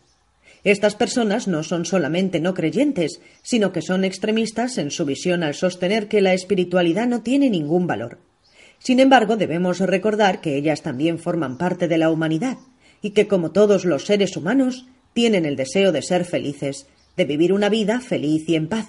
Estas 0.64 0.96
personas 0.96 1.48
no 1.48 1.64
son 1.64 1.86
solamente 1.86 2.40
no 2.40 2.54
creyentes, 2.54 3.22
sino 3.42 3.72
que 3.72 3.82
son 3.82 4.04
extremistas 4.04 4.78
en 4.78 4.92
su 4.92 5.06
visión 5.06 5.44
al 5.44 5.54
sostener 5.54 6.08
que 6.08 6.22
la 6.22 6.34
espiritualidad 6.34 7.08
no 7.08 7.22
tiene 7.22 7.50
ningún 7.50 7.88
valor. 7.88 8.20
Sin 8.80 9.00
embargo, 9.00 9.38
debemos 9.38 9.80
recordar 9.80 10.42
que 10.42 10.56
ellas 10.58 10.82
también 10.82 11.20
forman 11.20 11.58
parte 11.58 11.88
de 11.88 11.98
la 11.98 12.10
humanidad, 12.10 12.58
y 13.02 13.12
que, 13.12 13.28
como 13.28 13.52
todos 13.52 13.86
los 13.86 14.06
seres 14.06 14.36
humanos, 14.36 14.88
tienen 15.14 15.46
el 15.46 15.56
deseo 15.56 15.92
de 15.92 16.02
ser 16.02 16.26
felices, 16.26 16.88
de 17.16 17.26
vivir 17.26 17.54
una 17.54 17.70
vida 17.70 18.00
feliz 18.00 18.48
y 18.48 18.56
en 18.56 18.68
paz. 18.68 18.88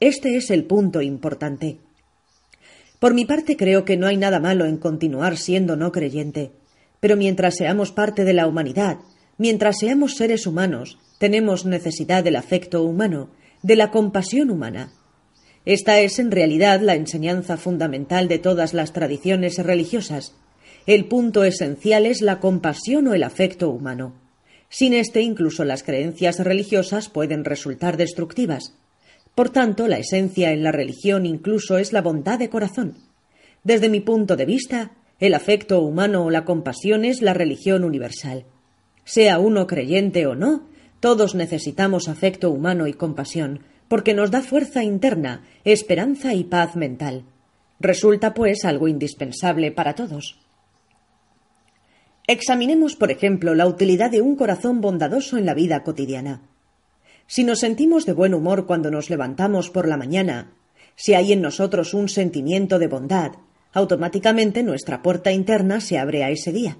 Este 0.00 0.36
es 0.36 0.50
el 0.50 0.64
punto 0.64 1.02
importante. 1.02 1.78
Por 2.98 3.14
mi 3.14 3.24
parte 3.24 3.56
creo 3.56 3.84
que 3.84 3.96
no 3.96 4.06
hay 4.06 4.16
nada 4.16 4.40
malo 4.40 4.64
en 4.64 4.76
continuar 4.76 5.36
siendo 5.36 5.76
no 5.76 5.92
creyente, 5.92 6.52
pero 7.00 7.16
mientras 7.16 7.56
seamos 7.56 7.92
parte 7.92 8.24
de 8.24 8.32
la 8.32 8.46
humanidad, 8.46 8.98
mientras 9.36 9.78
seamos 9.78 10.16
seres 10.16 10.46
humanos, 10.46 10.98
tenemos 11.18 11.64
necesidad 11.64 12.24
del 12.24 12.36
afecto 12.36 12.82
humano, 12.82 13.30
de 13.62 13.76
la 13.76 13.90
compasión 13.90 14.50
humana. 14.50 14.92
Esta 15.64 16.00
es 16.00 16.18
en 16.18 16.30
realidad 16.30 16.80
la 16.80 16.94
enseñanza 16.94 17.56
fundamental 17.56 18.28
de 18.28 18.38
todas 18.38 18.74
las 18.74 18.92
tradiciones 18.92 19.58
religiosas. 19.58 20.34
El 20.86 21.06
punto 21.06 21.44
esencial 21.44 22.04
es 22.04 22.20
la 22.20 22.38
compasión 22.38 23.08
o 23.08 23.14
el 23.14 23.22
afecto 23.22 23.70
humano. 23.70 24.12
Sin 24.68 24.92
este, 24.92 25.22
incluso 25.22 25.64
las 25.64 25.82
creencias 25.82 26.38
religiosas 26.40 27.08
pueden 27.08 27.44
resultar 27.44 27.96
destructivas. 27.96 28.74
Por 29.34 29.50
tanto, 29.50 29.88
la 29.88 29.98
esencia 29.98 30.52
en 30.52 30.62
la 30.62 30.72
religión 30.72 31.24
incluso 31.24 31.78
es 31.78 31.92
la 31.92 32.02
bondad 32.02 32.38
de 32.38 32.50
corazón. 32.50 32.98
Desde 33.62 33.88
mi 33.88 34.00
punto 34.00 34.36
de 34.36 34.44
vista, 34.44 34.92
el 35.18 35.32
afecto 35.32 35.80
humano 35.80 36.24
o 36.26 36.30
la 36.30 36.44
compasión 36.44 37.04
es 37.06 37.22
la 37.22 37.32
religión 37.32 37.84
universal. 37.84 38.44
Sea 39.04 39.38
uno 39.38 39.66
creyente 39.66 40.26
o 40.26 40.34
no, 40.34 40.68
todos 41.00 41.34
necesitamos 41.34 42.08
afecto 42.08 42.50
humano 42.50 42.86
y 42.86 42.92
compasión, 42.92 43.60
porque 43.88 44.14
nos 44.14 44.30
da 44.30 44.42
fuerza 44.42 44.82
interna, 44.82 45.44
esperanza 45.64 46.34
y 46.34 46.44
paz 46.44 46.76
mental. 46.76 47.24
Resulta, 47.80 48.34
pues, 48.34 48.64
algo 48.64 48.88
indispensable 48.88 49.72
para 49.72 49.94
todos. 49.94 50.38
Examinemos, 52.26 52.96
por 52.96 53.10
ejemplo, 53.10 53.54
la 53.54 53.66
utilidad 53.66 54.10
de 54.10 54.22
un 54.22 54.36
corazón 54.36 54.80
bondadoso 54.80 55.36
en 55.36 55.44
la 55.44 55.54
vida 55.54 55.82
cotidiana. 55.82 56.42
Si 57.26 57.44
nos 57.44 57.60
sentimos 57.60 58.06
de 58.06 58.12
buen 58.12 58.34
humor 58.34 58.66
cuando 58.66 58.90
nos 58.90 59.10
levantamos 59.10 59.70
por 59.70 59.86
la 59.86 59.96
mañana, 59.96 60.54
si 60.96 61.14
hay 61.14 61.32
en 61.32 61.42
nosotros 61.42 61.92
un 61.92 62.08
sentimiento 62.08 62.78
de 62.78 62.88
bondad, 62.88 63.32
automáticamente 63.72 64.62
nuestra 64.62 65.02
puerta 65.02 65.32
interna 65.32 65.80
se 65.80 65.98
abre 65.98 66.24
a 66.24 66.30
ese 66.30 66.52
día. 66.52 66.78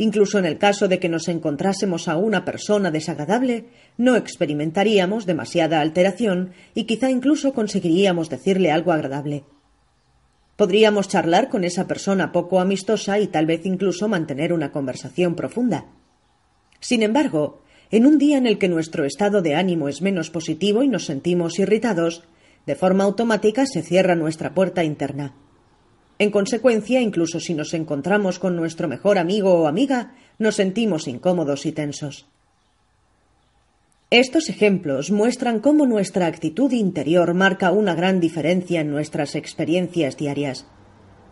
Incluso 0.00 0.38
en 0.38 0.46
el 0.46 0.58
caso 0.58 0.86
de 0.86 1.00
que 1.00 1.08
nos 1.08 1.26
encontrásemos 1.26 2.06
a 2.06 2.16
una 2.16 2.44
persona 2.44 2.92
desagradable, 2.92 3.64
no 3.96 4.14
experimentaríamos 4.14 5.26
demasiada 5.26 5.80
alteración 5.80 6.52
y 6.72 6.84
quizá 6.84 7.10
incluso 7.10 7.52
conseguiríamos 7.52 8.30
decirle 8.30 8.70
algo 8.70 8.92
agradable. 8.92 9.44
Podríamos 10.56 11.08
charlar 11.08 11.48
con 11.48 11.64
esa 11.64 11.88
persona 11.88 12.30
poco 12.30 12.60
amistosa 12.60 13.18
y 13.18 13.26
tal 13.26 13.46
vez 13.46 13.66
incluso 13.66 14.08
mantener 14.08 14.52
una 14.52 14.70
conversación 14.70 15.34
profunda. 15.34 15.86
Sin 16.78 17.02
embargo, 17.02 17.62
en 17.90 18.06
un 18.06 18.18
día 18.18 18.38
en 18.38 18.46
el 18.46 18.58
que 18.58 18.68
nuestro 18.68 19.04
estado 19.04 19.42
de 19.42 19.56
ánimo 19.56 19.88
es 19.88 20.00
menos 20.00 20.30
positivo 20.30 20.84
y 20.84 20.88
nos 20.88 21.06
sentimos 21.06 21.58
irritados, 21.58 22.22
de 22.66 22.76
forma 22.76 23.02
automática 23.04 23.66
se 23.66 23.82
cierra 23.82 24.14
nuestra 24.14 24.54
puerta 24.54 24.84
interna. 24.84 25.34
En 26.18 26.30
consecuencia, 26.30 27.00
incluso 27.00 27.38
si 27.38 27.54
nos 27.54 27.74
encontramos 27.74 28.38
con 28.38 28.56
nuestro 28.56 28.88
mejor 28.88 29.18
amigo 29.18 29.54
o 29.54 29.68
amiga, 29.68 30.14
nos 30.38 30.56
sentimos 30.56 31.06
incómodos 31.06 31.64
y 31.64 31.72
tensos. 31.72 32.26
Estos 34.10 34.48
ejemplos 34.48 35.10
muestran 35.10 35.60
cómo 35.60 35.86
nuestra 35.86 36.26
actitud 36.26 36.72
interior 36.72 37.34
marca 37.34 37.70
una 37.70 37.94
gran 37.94 38.20
diferencia 38.20 38.80
en 38.80 38.90
nuestras 38.90 39.34
experiencias 39.34 40.16
diarias. 40.16 40.66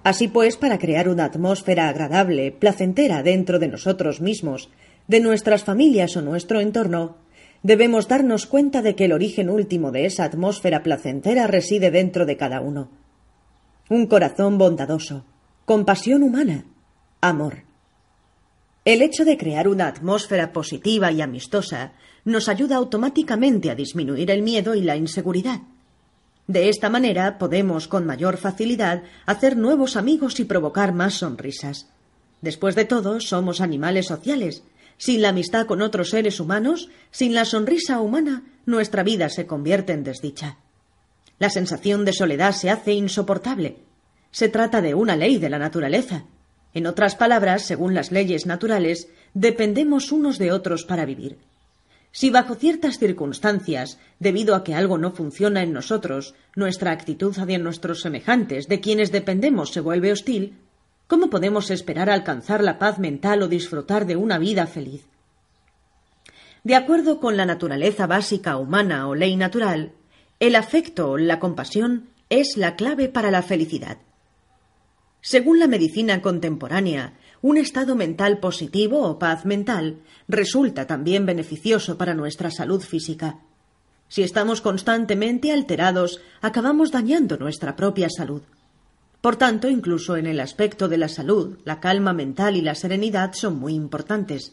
Así 0.05 0.29
pues, 0.29 0.57
para 0.57 0.79
crear 0.79 1.09
una 1.09 1.25
atmósfera 1.25 1.89
agradable, 1.89 2.53
placentera 2.53 3.25
dentro 3.25 3.59
de 3.59 3.69
nosotros 3.69 4.21
mismos, 4.21 4.71
de 5.09 5.21
nuestras 5.21 5.65
familias 5.65 6.17
o 6.17 6.23
nuestro 6.23 6.61
entorno, 6.61 7.17
debemos 7.63 8.07
darnos 8.07 8.47
cuenta 8.47 8.83
de 8.83 8.95
que 8.95 9.07
el 9.07 9.13
origen 9.13 9.51
último 9.51 9.91
de 9.91 10.05
esa 10.05 10.25
atmósfera 10.25 10.83
placentera 10.83 11.49
reside 11.49 11.91
dentro 11.91 12.27
de 12.27 12.37
cada 12.37 12.61
uno. 12.61 12.91
Un 13.89 14.07
corazón 14.09 14.59
bondadoso, 14.59 15.25
compasión 15.65 16.25
humana, 16.25 16.65
amor. 17.21 17.63
El 18.85 19.01
hecho 19.01 19.25
de 19.25 19.39
crear 19.39 19.69
una 19.69 19.87
atmósfera 19.87 20.53
positiva 20.53 21.13
y 21.13 21.23
amistosa 21.23 21.93
nos 22.25 22.49
ayuda 22.49 22.79
automáticamente 22.79 23.71
a 23.71 23.77
disminuir 23.77 24.33
el 24.33 24.43
miedo 24.43 24.75
y 24.75 24.81
la 24.81 24.97
inseguridad. 24.97 25.61
De 26.49 26.69
esta 26.69 26.91
manera 26.91 27.39
podemos 27.39 27.87
con 27.87 28.05
mayor 28.07 28.39
facilidad 28.39 29.05
hacer 29.25 29.57
nuevos 29.57 29.97
amigos 29.97 30.41
y 30.41 30.45
provocar 30.47 30.93
más 30.93 31.15
sonrisas. 31.15 31.89
Después 32.43 32.75
de 32.75 32.87
todo, 32.87 33.21
somos 33.21 33.61
animales 33.61 34.07
sociales. 34.07 34.65
Sin 34.99 35.23
la 35.23 35.29
amistad 35.29 35.67
con 35.67 35.81
otros 35.81 36.11
seres 36.11 36.41
humanos, 36.41 36.89
sin 37.13 37.35
la 37.35 37.45
sonrisa 37.45 38.01
humana, 38.01 38.43
nuestra 38.65 39.05
vida 39.05 39.29
se 39.29 39.47
convierte 39.47 39.93
en 39.93 40.03
desdicha. 40.03 40.59
La 41.39 41.51
sensación 41.51 42.05
de 42.05 42.13
soledad 42.13 42.53
se 42.53 42.71
hace 42.71 42.93
insoportable. 42.93 43.77
Se 44.31 44.49
trata 44.49 44.81
de 44.81 44.95
una 44.95 45.17
ley 45.17 45.39
de 45.39 45.51
la 45.51 45.59
naturaleza. 45.59 46.25
En 46.73 46.87
otras 46.87 47.15
palabras, 47.15 47.63
según 47.63 47.95
las 47.95 48.13
leyes 48.13 48.47
naturales, 48.47 49.09
dependemos 49.35 50.13
unos 50.13 50.39
de 50.39 50.53
otros 50.53 50.85
para 50.85 51.05
vivir. 51.05 51.39
Si 52.11 52.31
bajo 52.31 52.55
ciertas 52.55 52.99
circunstancias, 52.99 53.99
debido 54.19 54.55
a 54.55 54.65
que 54.65 54.75
algo 54.75 54.97
no 54.97 55.13
funciona 55.13 55.63
en 55.63 55.75
nosotros, 55.75 56.35
nuestra 56.55 56.91
actitud 56.91 57.39
hacia 57.39 57.59
nuestros 57.59 58.01
semejantes, 58.01 58.69
de 58.69 58.81
quienes 58.81 59.13
dependemos, 59.13 59.71
se 59.71 59.81
vuelve 59.81 60.13
hostil, 60.13 60.57
¿cómo 61.07 61.29
podemos 61.29 61.71
esperar 61.71 62.09
alcanzar 62.09 62.65
la 62.65 62.79
paz 62.79 62.99
mental 62.99 63.43
o 63.43 63.49
disfrutar 63.49 64.07
de 64.07 64.17
una 64.17 64.39
vida 64.39 64.67
feliz? 64.67 65.05
De 66.65 66.75
acuerdo 66.75 67.21
con 67.21 67.37
la 67.37 67.45
naturaleza 67.45 68.07
básica 68.07 68.57
humana 68.57 69.09
o 69.09 69.15
ley 69.15 69.37
natural, 69.37 69.93
el 70.39 70.55
afecto 70.55 71.17
la 71.17 71.39
compasión 71.41 72.11
es 72.29 72.57
la 72.57 72.77
clave 72.77 73.09
para 73.09 73.31
la 73.31 73.43
felicidad. 73.43 73.99
Según 75.23 75.59
la 75.59 75.67
medicina 75.67 76.21
contemporánea, 76.21 77.15
un 77.41 77.57
estado 77.57 77.97
mental 77.97 78.39
positivo 78.39 79.03
o 79.03 79.19
paz 79.19 79.47
mental 79.47 80.03
resulta 80.29 80.87
también 80.87 81.25
beneficioso 81.25 81.97
para 81.97 82.15
nuestra 82.15 82.51
salud 82.51 82.83
física. 82.83 83.41
Si 84.09 84.23
estamos 84.23 84.61
constantemente 84.61 85.53
alterados, 85.53 86.21
acabamos 86.43 86.93
dañando 86.93 87.39
nuestra 87.39 87.75
propia 87.75 88.09
salud. 88.11 88.43
Por 89.21 89.37
tanto, 89.37 89.69
incluso 89.69 90.17
en 90.17 90.27
el 90.27 90.39
aspecto 90.39 90.87
de 90.87 90.99
la 90.99 91.09
salud, 91.09 91.59
la 91.65 91.81
calma 91.81 92.13
mental 92.13 92.57
y 92.57 92.61
la 92.61 92.75
serenidad 92.75 93.33
son 93.33 93.59
muy 93.59 93.75
importantes. 93.75 94.53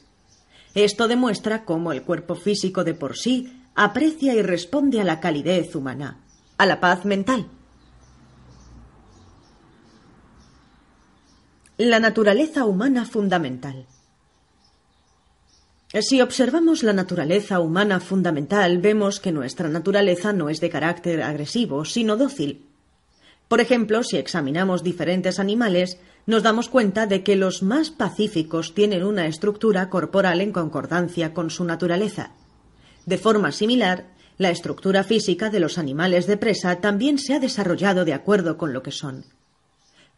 Esto 0.74 1.08
demuestra 1.08 1.66
cómo 1.66 1.92
el 1.92 2.04
cuerpo 2.04 2.36
físico 2.36 2.84
de 2.84 2.96
por 2.96 3.18
sí 3.18 3.63
aprecia 3.76 4.34
y 4.36 4.42
responde 4.42 5.02
a 5.02 5.04
la 5.04 5.20
calidez 5.20 5.76
humana, 5.76 6.20
a 6.58 6.66
la 6.66 6.80
paz 6.80 7.06
mental. 7.06 7.48
La 11.78 12.00
naturaleza 12.00 12.66
humana 12.66 13.06
fundamental. 13.06 13.88
Si 16.02 16.22
observamos 16.22 16.82
la 16.82 16.94
naturaleza 16.94 17.60
humana 17.60 18.00
fundamental, 18.00 18.80
vemos 18.80 19.20
que 19.20 19.32
nuestra 19.32 19.70
naturaleza 19.70 20.34
no 20.34 20.50
es 20.50 20.60
de 20.60 20.70
carácter 20.70 21.22
agresivo, 21.22 21.86
sino 21.86 22.18
dócil. 22.18 22.66
Por 23.48 23.62
ejemplo, 23.62 24.04
si 24.04 24.18
examinamos 24.18 24.84
diferentes 24.84 25.40
animales, 25.40 26.00
nos 26.26 26.42
damos 26.42 26.70
cuenta 26.70 27.06
de 27.06 27.24
que 27.24 27.36
los 27.36 27.62
más 27.62 27.92
pacíficos 27.92 28.74
tienen 28.74 29.04
una 29.04 29.28
estructura 29.28 29.90
corporal 29.90 30.42
en 30.42 30.52
concordancia 30.52 31.34
con 31.34 31.52
su 31.52 31.64
naturaleza. 31.64 32.32
De 33.06 33.18
forma 33.18 33.52
similar, 33.52 34.06
la 34.38 34.50
estructura 34.50 35.04
física 35.04 35.50
de 35.50 35.60
los 35.60 35.78
animales 35.78 36.26
de 36.26 36.38
presa 36.38 36.80
también 36.82 37.20
se 37.20 37.34
ha 37.34 37.40
desarrollado 37.40 38.06
de 38.06 38.14
acuerdo 38.14 38.58
con 38.58 38.74
lo 38.74 38.82
que 38.82 38.92
son. 38.92 39.26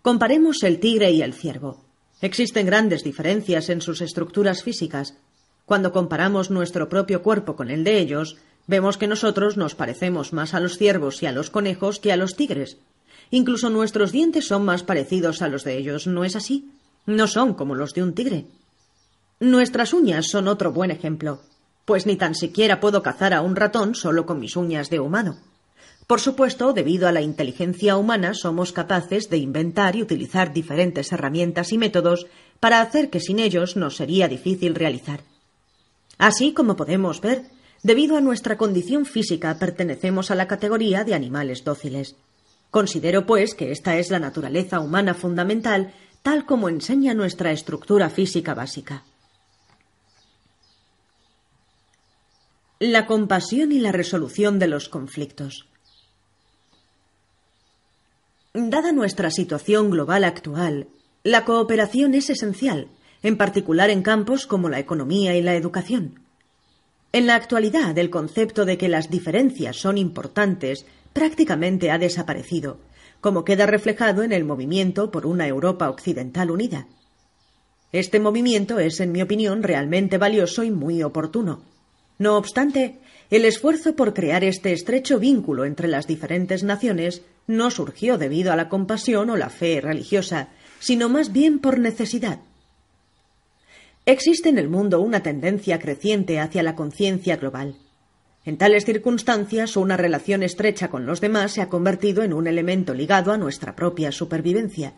Comparemos 0.01 0.63
el 0.63 0.79
tigre 0.79 1.11
y 1.11 1.21
el 1.21 1.33
ciervo. 1.33 1.83
Existen 2.21 2.65
grandes 2.65 3.03
diferencias 3.03 3.69
en 3.69 3.81
sus 3.81 4.01
estructuras 4.01 4.63
físicas. 4.63 5.17
Cuando 5.65 5.91
comparamos 5.91 6.51
nuestro 6.51 6.87
propio 6.89 7.23
cuerpo 7.23 7.55
con 7.55 7.71
el 7.71 7.83
de 7.83 7.99
ellos, 7.99 8.37
vemos 8.67 8.97
que 8.97 9.07
nosotros 9.07 9.57
nos 9.57 9.75
parecemos 9.75 10.31
más 10.31 10.53
a 10.53 10.59
los 10.59 10.77
ciervos 10.77 11.21
y 11.23 11.25
a 11.25 11.31
los 11.31 11.49
conejos 11.49 11.99
que 11.99 12.11
a 12.11 12.17
los 12.17 12.35
tigres. 12.35 12.77
Incluso 13.31 13.69
nuestros 13.69 14.11
dientes 14.11 14.47
son 14.47 14.63
más 14.63 14.83
parecidos 14.83 15.41
a 15.41 15.49
los 15.49 15.63
de 15.63 15.77
ellos, 15.77 16.07
¿no 16.07 16.23
es 16.23 16.35
así? 16.35 16.69
No 17.05 17.27
son 17.27 17.55
como 17.55 17.75
los 17.75 17.93
de 17.93 18.03
un 18.03 18.13
tigre. 18.13 18.45
Nuestras 19.39 19.93
uñas 19.93 20.27
son 20.27 20.47
otro 20.47 20.71
buen 20.71 20.91
ejemplo, 20.91 21.41
pues 21.85 22.05
ni 22.05 22.15
tan 22.15 22.35
siquiera 22.35 22.79
puedo 22.79 23.01
cazar 23.01 23.33
a 23.33 23.41
un 23.41 23.55
ratón 23.55 23.95
solo 23.95 24.25
con 24.25 24.39
mis 24.39 24.55
uñas 24.55 24.89
de 24.89 24.99
humano. 24.99 25.37
Por 26.07 26.19
supuesto, 26.19 26.73
debido 26.73 27.07
a 27.07 27.11
la 27.11 27.21
inteligencia 27.21 27.97
humana, 27.97 28.33
somos 28.33 28.71
capaces 28.71 29.29
de 29.29 29.37
inventar 29.37 29.95
y 29.95 30.03
utilizar 30.03 30.53
diferentes 30.53 31.11
herramientas 31.11 31.71
y 31.71 31.77
métodos 31.77 32.27
para 32.59 32.81
hacer 32.81 33.09
que 33.09 33.19
sin 33.19 33.39
ellos 33.39 33.75
nos 33.75 33.95
sería 33.95 34.27
difícil 34.27 34.75
realizar. 34.75 35.21
Así 36.17 36.53
como 36.53 36.75
podemos 36.75 37.21
ver, 37.21 37.45
debido 37.81 38.17
a 38.17 38.21
nuestra 38.21 38.57
condición 38.57 39.05
física 39.05 39.57
pertenecemos 39.57 40.29
a 40.29 40.35
la 40.35 40.47
categoría 40.47 41.03
de 41.03 41.15
animales 41.15 41.63
dóciles. 41.63 42.15
Considero, 42.69 43.25
pues, 43.25 43.55
que 43.55 43.71
esta 43.71 43.97
es 43.97 44.11
la 44.11 44.19
naturaleza 44.19 44.79
humana 44.79 45.13
fundamental, 45.13 45.93
tal 46.21 46.45
como 46.45 46.69
enseña 46.69 47.13
nuestra 47.13 47.51
estructura 47.51 48.09
física 48.09 48.53
básica. 48.53 49.03
La 52.79 53.05
compasión 53.05 53.71
y 53.71 53.79
la 53.79 53.93
resolución 53.93 54.59
de 54.59 54.67
los 54.67 54.89
conflictos. 54.89 55.65
Dada 58.53 58.91
nuestra 58.91 59.31
situación 59.31 59.89
global 59.89 60.25
actual, 60.25 60.89
la 61.23 61.45
cooperación 61.45 62.15
es 62.15 62.29
esencial, 62.29 62.89
en 63.23 63.37
particular 63.37 63.89
en 63.89 64.01
campos 64.01 64.45
como 64.45 64.67
la 64.67 64.79
economía 64.79 65.37
y 65.37 65.41
la 65.41 65.55
educación. 65.55 66.19
En 67.13 67.27
la 67.27 67.35
actualidad, 67.35 67.97
el 67.97 68.09
concepto 68.09 68.65
de 68.65 68.77
que 68.77 68.89
las 68.89 69.09
diferencias 69.09 69.77
son 69.77 69.97
importantes 69.97 70.85
prácticamente 71.13 71.91
ha 71.91 71.97
desaparecido, 71.97 72.81
como 73.21 73.45
queda 73.45 73.67
reflejado 73.67 74.21
en 74.21 74.33
el 74.33 74.43
movimiento 74.43 75.11
por 75.11 75.25
una 75.25 75.47
Europa 75.47 75.89
occidental 75.89 76.51
unida. 76.51 76.87
Este 77.93 78.19
movimiento 78.19 78.79
es, 78.79 78.99
en 78.99 79.13
mi 79.13 79.21
opinión, 79.21 79.63
realmente 79.63 80.17
valioso 80.17 80.65
y 80.65 80.71
muy 80.71 81.03
oportuno. 81.03 81.73
No 82.17 82.37
obstante, 82.37 82.99
el 83.29 83.45
esfuerzo 83.45 83.95
por 83.95 84.13
crear 84.13 84.43
este 84.43 84.71
estrecho 84.71 85.19
vínculo 85.19 85.65
entre 85.65 85.87
las 85.87 86.07
diferentes 86.07 86.63
naciones 86.63 87.23
no 87.47 87.71
surgió 87.71 88.17
debido 88.17 88.53
a 88.53 88.55
la 88.55 88.69
compasión 88.69 89.29
o 89.29 89.37
la 89.37 89.49
fe 89.49 89.81
religiosa, 89.81 90.49
sino 90.79 91.09
más 91.09 91.31
bien 91.31 91.59
por 91.59 91.79
necesidad. 91.79 92.39
Existe 94.05 94.49
en 94.49 94.59
el 94.59 94.69
mundo 94.69 95.01
una 95.01 95.23
tendencia 95.23 95.79
creciente 95.79 96.39
hacia 96.39 96.61
la 96.61 96.75
conciencia 96.75 97.37
global. 97.37 97.75
En 98.45 98.57
tales 98.57 98.85
circunstancias, 98.85 99.75
una 99.75 99.97
relación 99.97 100.43
estrecha 100.43 100.89
con 100.89 101.07
los 101.07 101.19
demás 101.19 101.53
se 101.53 101.63
ha 101.63 101.69
convertido 101.69 102.21
en 102.21 102.31
un 102.31 102.45
elemento 102.45 102.93
ligado 102.93 103.31
a 103.31 103.37
nuestra 103.37 103.75
propia 103.75 104.11
supervivencia. 104.11 104.93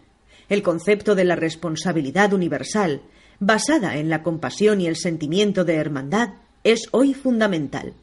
El 0.49 0.62
concepto 0.62 1.15
de 1.15 1.23
la 1.23 1.38
responsabilidad 1.38 2.34
universal, 2.34 3.01
basada 3.39 3.95
en 3.95 4.10
la 4.10 4.21
compasión 4.23 4.82
y 4.82 4.88
el 4.88 4.97
sentimiento 4.97 5.63
de 5.63 5.75
hermandad, 5.75 6.32
es 6.71 6.89
hoy 6.91 7.13
fundamental. 7.13 7.93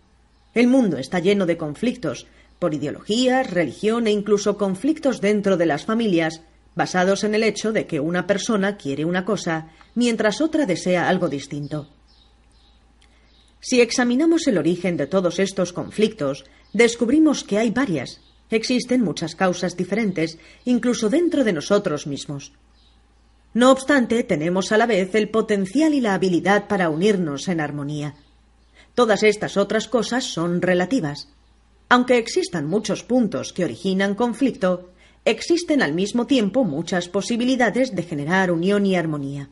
El 0.55 0.69
mundo 0.69 0.97
está 0.97 1.19
lleno 1.19 1.45
de 1.45 1.59
conflictos, 1.59 2.27
por 2.59 2.73
ideologías, 2.73 3.51
religión 3.51 4.07
e 4.07 4.11
incluso 4.11 4.57
conflictos 4.57 5.21
dentro 5.21 5.59
de 5.59 5.67
las 5.67 5.85
familias, 5.85 6.41
basados 6.75 7.25
en 7.25 7.35
el 7.35 7.43
hecho 7.43 7.73
de 7.73 7.87
que 7.87 8.01
una 8.01 8.27
persona 8.27 8.79
quiere 8.79 9.05
una 9.05 9.27
cosa 9.27 9.71
mientras 9.95 10.41
otra 10.41 10.65
desea 10.65 11.11
algo 11.11 11.29
distinto. 11.29 11.91
Si 13.61 13.83
examinamos 13.83 14.47
el 14.47 14.57
origen 14.57 14.97
de 14.97 15.09
todos 15.09 15.41
estos 15.41 15.75
conflictos, 15.75 16.47
descubrimos 16.73 17.45
que 17.45 17.59
hay 17.59 17.71
varias. 17.71 18.23
Existen 18.49 19.03
muchas 19.03 19.35
causas 19.35 19.77
diferentes, 19.77 20.39
incluso 20.65 21.11
dentro 21.11 21.45
de 21.45 21.53
nosotros 21.53 22.07
mismos. 22.07 22.53
No 23.53 23.71
obstante, 23.71 24.25
tenemos 24.25 24.73
a 24.73 24.79
la 24.79 24.87
vez 24.87 25.15
el 25.15 25.29
potencial 25.29 25.93
y 25.93 26.01
la 26.01 26.15
habilidad 26.15 26.67
para 26.67 26.89
unirnos 26.89 27.49
en 27.49 27.61
armonía. 27.61 28.15
Todas 28.95 29.25
estas 29.25 29.57
otras 29.57 29.89
cosas 29.89 30.25
son 30.25 30.63
relativas. 30.63 31.29
Aunque 31.89 32.17
existan 32.19 32.67
muchos 32.67 33.03
puntos 33.03 33.53
que 33.53 33.65
originan 33.65 34.15
conflicto, 34.15 34.91
existen 35.25 35.83
al 35.83 35.93
mismo 35.93 36.27
tiempo 36.27 36.65
muchas 36.65 37.09
posibilidades 37.09 37.95
de 37.95 38.03
generar 38.05 38.53
unión 38.53 38.87
y 38.87 38.95
armonía. 38.95 39.49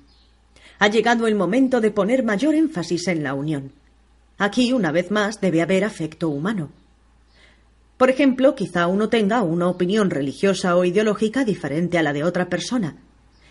Ha 0.79 0.89
llegado 0.89 1.27
el 1.27 1.35
momento 1.35 1.81
de 1.81 1.91
poner 1.91 2.23
mayor 2.23 2.55
énfasis 2.55 3.09
en 3.09 3.23
la 3.23 3.35
unión. 3.35 3.73
Aquí, 4.39 4.73
una 4.73 4.93
vez 4.93 5.11
más, 5.11 5.41
debe 5.41 5.63
haber 5.63 5.85
afecto 5.85 6.29
humano. 6.29 6.71
Por 7.97 8.11
ejemplo, 8.11 8.55
quizá 8.55 8.87
uno 8.87 9.09
tenga 9.09 9.43
una 9.43 9.69
opinión 9.69 10.11
religiosa 10.11 10.77
o 10.77 10.85
ideológica 10.85 11.45
diferente 11.45 11.99
a 11.99 12.03
la 12.03 12.13
de 12.13 12.25
otra 12.25 12.49
persona. 12.49 12.97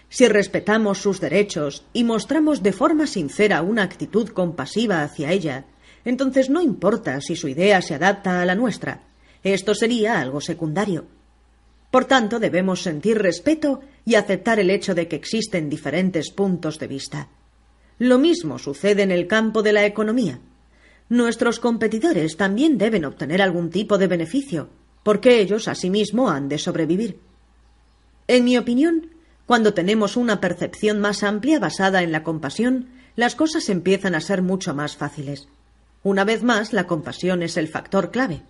Si 0.10 0.27
respetamos 0.27 0.97
sus 0.97 1.21
derechos 1.21 1.86
y 1.93 2.04
mostramos 2.04 2.62
de 2.63 2.73
forma 2.73 3.08
sincera 3.08 3.62
una 3.62 3.84
actitud 3.84 4.27
compasiva 4.27 5.04
hacia 5.04 5.32
ella, 5.32 5.63
entonces 6.06 6.50
no 6.50 6.62
importa 6.62 7.20
si 7.22 7.36
su 7.36 7.48
idea 7.48 7.82
se 7.82 7.96
adapta 7.96 8.42
a 8.42 8.46
la 8.46 8.56
nuestra. 8.56 9.04
Esto 9.44 9.76
sería 9.76 10.20
algo 10.20 10.42
secundario. 10.42 11.06
Por 11.90 12.06
tanto, 12.06 12.40
debemos 12.40 12.82
sentir 12.82 13.18
respeto 13.18 13.82
y 14.06 14.16
aceptar 14.16 14.60
el 14.60 14.70
hecho 14.70 14.96
de 14.96 15.08
que 15.08 15.16
existen 15.16 15.70
diferentes 15.70 16.32
puntos 16.32 16.80
de 16.80 16.88
vista. 16.88 17.30
Lo 18.00 18.18
mismo 18.18 18.60
sucede 18.60 19.04
en 19.04 19.12
el 19.12 19.28
campo 19.28 19.62
de 19.62 19.74
la 19.74 19.86
economía. 19.86 20.40
Nuestros 21.10 21.60
competidores 21.60 22.38
también 22.38 22.78
deben 22.78 23.06
obtener 23.06 23.42
algún 23.42 23.70
tipo 23.70 23.98
de 23.98 24.08
beneficio. 24.08 24.70
porque 25.04 25.42
ellos 25.42 25.68
asimismo 25.68 26.30
han 26.30 26.48
de 26.48 26.58
sobrevivir. 26.58 27.20
En 28.28 28.44
mi 28.46 28.58
opinión, 28.58 29.10
cuando 29.46 29.74
tenemos 29.74 30.16
una 30.16 30.40
percepción 30.40 31.00
más 31.00 31.24
amplia 31.24 31.60
basada 31.60 32.04
en 32.04 32.12
la 32.12 32.24
compasión, 32.24 32.90
las 33.16 33.36
cosas 33.36 33.68
empiezan 33.70 34.16
a 34.16 34.22
ser 34.22 34.42
mucho 34.42 34.74
más 34.74 34.96
fáciles. 34.96 35.48
Una 36.04 36.24
vez 36.24 36.42
más, 36.42 36.74
la 36.74 36.88
compasión 36.88 37.44
es 37.44 37.58
el 37.58 37.68
factor 37.68 38.10
clave. 38.10 38.42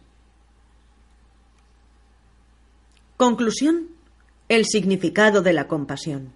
Conclusión. 3.17 3.89
El 4.47 4.65
significado 4.65 5.41
de 5.41 5.53
la 5.53 5.67
compasión. 5.67 6.33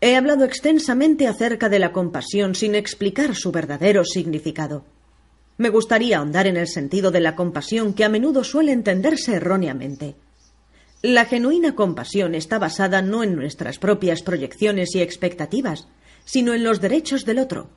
He 0.00 0.16
hablado 0.16 0.44
extensamente 0.44 1.26
acerca 1.26 1.68
de 1.68 1.78
la 1.78 1.92
compasión 1.92 2.54
sin 2.54 2.74
explicar 2.74 3.34
su 3.34 3.52
verdadero 3.52 4.04
significado. 4.04 4.84
Me 5.58 5.70
gustaría 5.70 6.18
ahondar 6.18 6.46
en 6.46 6.56
el 6.56 6.68
sentido 6.68 7.10
de 7.10 7.20
la 7.20 7.34
compasión 7.34 7.94
que 7.94 8.04
a 8.04 8.10
menudo 8.10 8.44
suele 8.44 8.72
entenderse 8.72 9.34
erróneamente. 9.34 10.16
La 11.02 11.24
genuina 11.24 11.74
compasión 11.74 12.34
está 12.34 12.58
basada 12.58 13.00
no 13.00 13.22
en 13.22 13.36
nuestras 13.36 13.78
propias 13.78 14.22
proyecciones 14.22 14.94
y 14.94 15.00
expectativas, 15.00 15.88
sino 16.24 16.52
en 16.52 16.64
los 16.64 16.80
derechos 16.80 17.24
del 17.24 17.38
otro. 17.38 17.70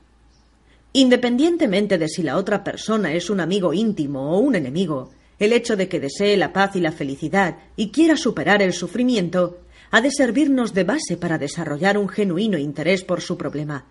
Independientemente 0.94 1.98
de 1.98 2.08
si 2.08 2.24
la 2.24 2.38
otra 2.38 2.64
persona 2.64 3.14
es 3.14 3.30
un 3.30 3.40
amigo 3.40 3.74
íntimo 3.74 4.32
o 4.32 4.40
un 4.40 4.56
enemigo, 4.56 5.12
el 5.38 5.54
hecho 5.54 5.78
de 5.78 5.88
que 5.88 6.00
desee 6.00 6.36
la 6.36 6.52
paz 6.52 6.76
y 6.76 6.82
la 6.82 6.92
felicidad 6.92 7.58
y 7.76 7.90
quiera 7.90 8.18
superar 8.18 8.62
el 8.62 8.74
sufrimiento 8.74 9.60
ha 9.92 10.02
de 10.02 10.12
servirnos 10.12 10.74
de 10.74 10.84
base 10.84 11.18
para 11.18 11.38
desarrollar 11.38 11.98
un 11.98 12.10
genuino 12.10 12.58
interés 12.58 13.04
por 13.04 13.22
su 13.22 13.38
problema. 13.38 13.86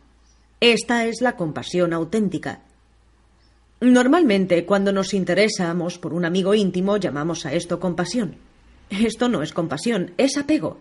Esta 0.60 1.06
es 1.06 1.20
la 1.20 1.36
compasión 1.36 1.92
auténtica. 1.92 2.62
Normalmente, 3.80 4.66
cuando 4.66 4.92
nos 4.92 5.14
interesamos 5.14 5.98
por 5.98 6.12
un 6.12 6.24
amigo 6.24 6.54
íntimo, 6.54 6.96
llamamos 6.96 7.46
a 7.46 7.54
esto 7.54 7.78
compasión. 7.78 8.36
Esto 8.90 9.28
no 9.28 9.42
es 9.42 9.52
compasión, 9.52 10.12
es 10.16 10.36
apego. 10.36 10.78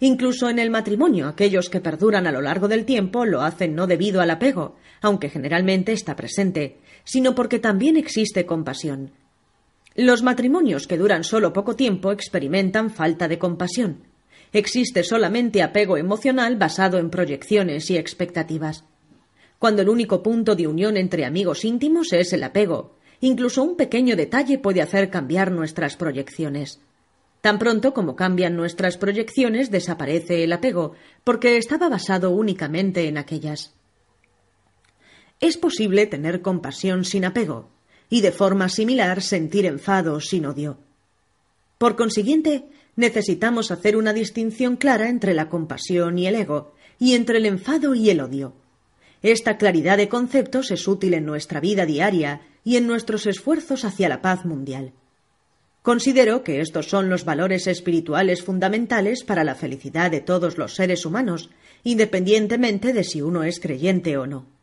Incluso 0.00 0.48
en 0.48 0.58
el 0.58 0.70
matrimonio, 0.70 1.28
aquellos 1.28 1.70
que 1.70 1.80
perduran 1.80 2.26
a 2.26 2.32
lo 2.32 2.40
largo 2.40 2.66
del 2.66 2.84
tiempo 2.84 3.24
lo 3.24 3.42
hacen 3.42 3.76
no 3.76 3.86
debido 3.86 4.20
al 4.20 4.30
apego, 4.30 4.74
aunque 5.04 5.28
generalmente 5.28 5.92
está 5.92 6.16
presente, 6.16 6.78
sino 7.04 7.34
porque 7.34 7.58
también 7.58 7.98
existe 7.98 8.46
compasión. 8.46 9.10
Los 9.94 10.22
matrimonios 10.22 10.86
que 10.86 10.96
duran 10.96 11.24
solo 11.24 11.52
poco 11.52 11.76
tiempo 11.76 12.10
experimentan 12.10 12.90
falta 12.90 13.28
de 13.28 13.38
compasión. 13.38 14.04
Existe 14.54 15.04
solamente 15.04 15.62
apego 15.62 15.98
emocional 15.98 16.56
basado 16.56 16.98
en 16.98 17.10
proyecciones 17.10 17.90
y 17.90 17.98
expectativas. 17.98 18.84
Cuando 19.58 19.82
el 19.82 19.90
único 19.90 20.22
punto 20.22 20.56
de 20.56 20.66
unión 20.66 20.96
entre 20.96 21.26
amigos 21.26 21.66
íntimos 21.66 22.12
es 22.14 22.32
el 22.32 22.42
apego, 22.42 22.96
incluso 23.20 23.62
un 23.62 23.76
pequeño 23.76 24.16
detalle 24.16 24.58
puede 24.58 24.80
hacer 24.80 25.10
cambiar 25.10 25.52
nuestras 25.52 25.96
proyecciones. 25.96 26.80
Tan 27.42 27.58
pronto 27.58 27.92
como 27.92 28.16
cambian 28.16 28.56
nuestras 28.56 28.96
proyecciones, 28.96 29.70
desaparece 29.70 30.44
el 30.44 30.52
apego, 30.54 30.94
porque 31.24 31.58
estaba 31.58 31.90
basado 31.90 32.30
únicamente 32.30 33.06
en 33.06 33.18
aquellas. 33.18 33.74
Es 35.44 35.58
posible 35.58 36.06
tener 36.06 36.40
compasión 36.40 37.04
sin 37.04 37.26
apego, 37.26 37.68
y 38.08 38.22
de 38.22 38.32
forma 38.32 38.70
similar 38.70 39.20
sentir 39.20 39.66
enfado 39.66 40.18
sin 40.18 40.46
odio. 40.46 40.78
Por 41.76 41.96
consiguiente, 41.96 42.64
necesitamos 42.96 43.70
hacer 43.70 43.98
una 43.98 44.14
distinción 44.14 44.76
clara 44.76 45.10
entre 45.10 45.34
la 45.34 45.50
compasión 45.50 46.18
y 46.18 46.26
el 46.26 46.36
ego, 46.36 46.72
y 46.98 47.12
entre 47.12 47.36
el 47.36 47.44
enfado 47.44 47.94
y 47.94 48.08
el 48.08 48.22
odio. 48.22 48.54
Esta 49.20 49.58
claridad 49.58 49.98
de 49.98 50.08
conceptos 50.08 50.70
es 50.70 50.88
útil 50.88 51.12
en 51.12 51.26
nuestra 51.26 51.60
vida 51.60 51.84
diaria 51.84 52.40
y 52.64 52.76
en 52.78 52.86
nuestros 52.86 53.26
esfuerzos 53.26 53.84
hacia 53.84 54.08
la 54.08 54.22
paz 54.22 54.46
mundial. 54.46 54.94
Considero 55.82 56.42
que 56.42 56.62
estos 56.62 56.88
son 56.88 57.10
los 57.10 57.26
valores 57.26 57.66
espirituales 57.66 58.42
fundamentales 58.42 59.24
para 59.24 59.44
la 59.44 59.56
felicidad 59.56 60.10
de 60.10 60.22
todos 60.22 60.56
los 60.56 60.74
seres 60.74 61.04
humanos, 61.04 61.50
independientemente 61.82 62.94
de 62.94 63.04
si 63.04 63.20
uno 63.20 63.44
es 63.44 63.60
creyente 63.60 64.16
o 64.16 64.26
no. 64.26 64.53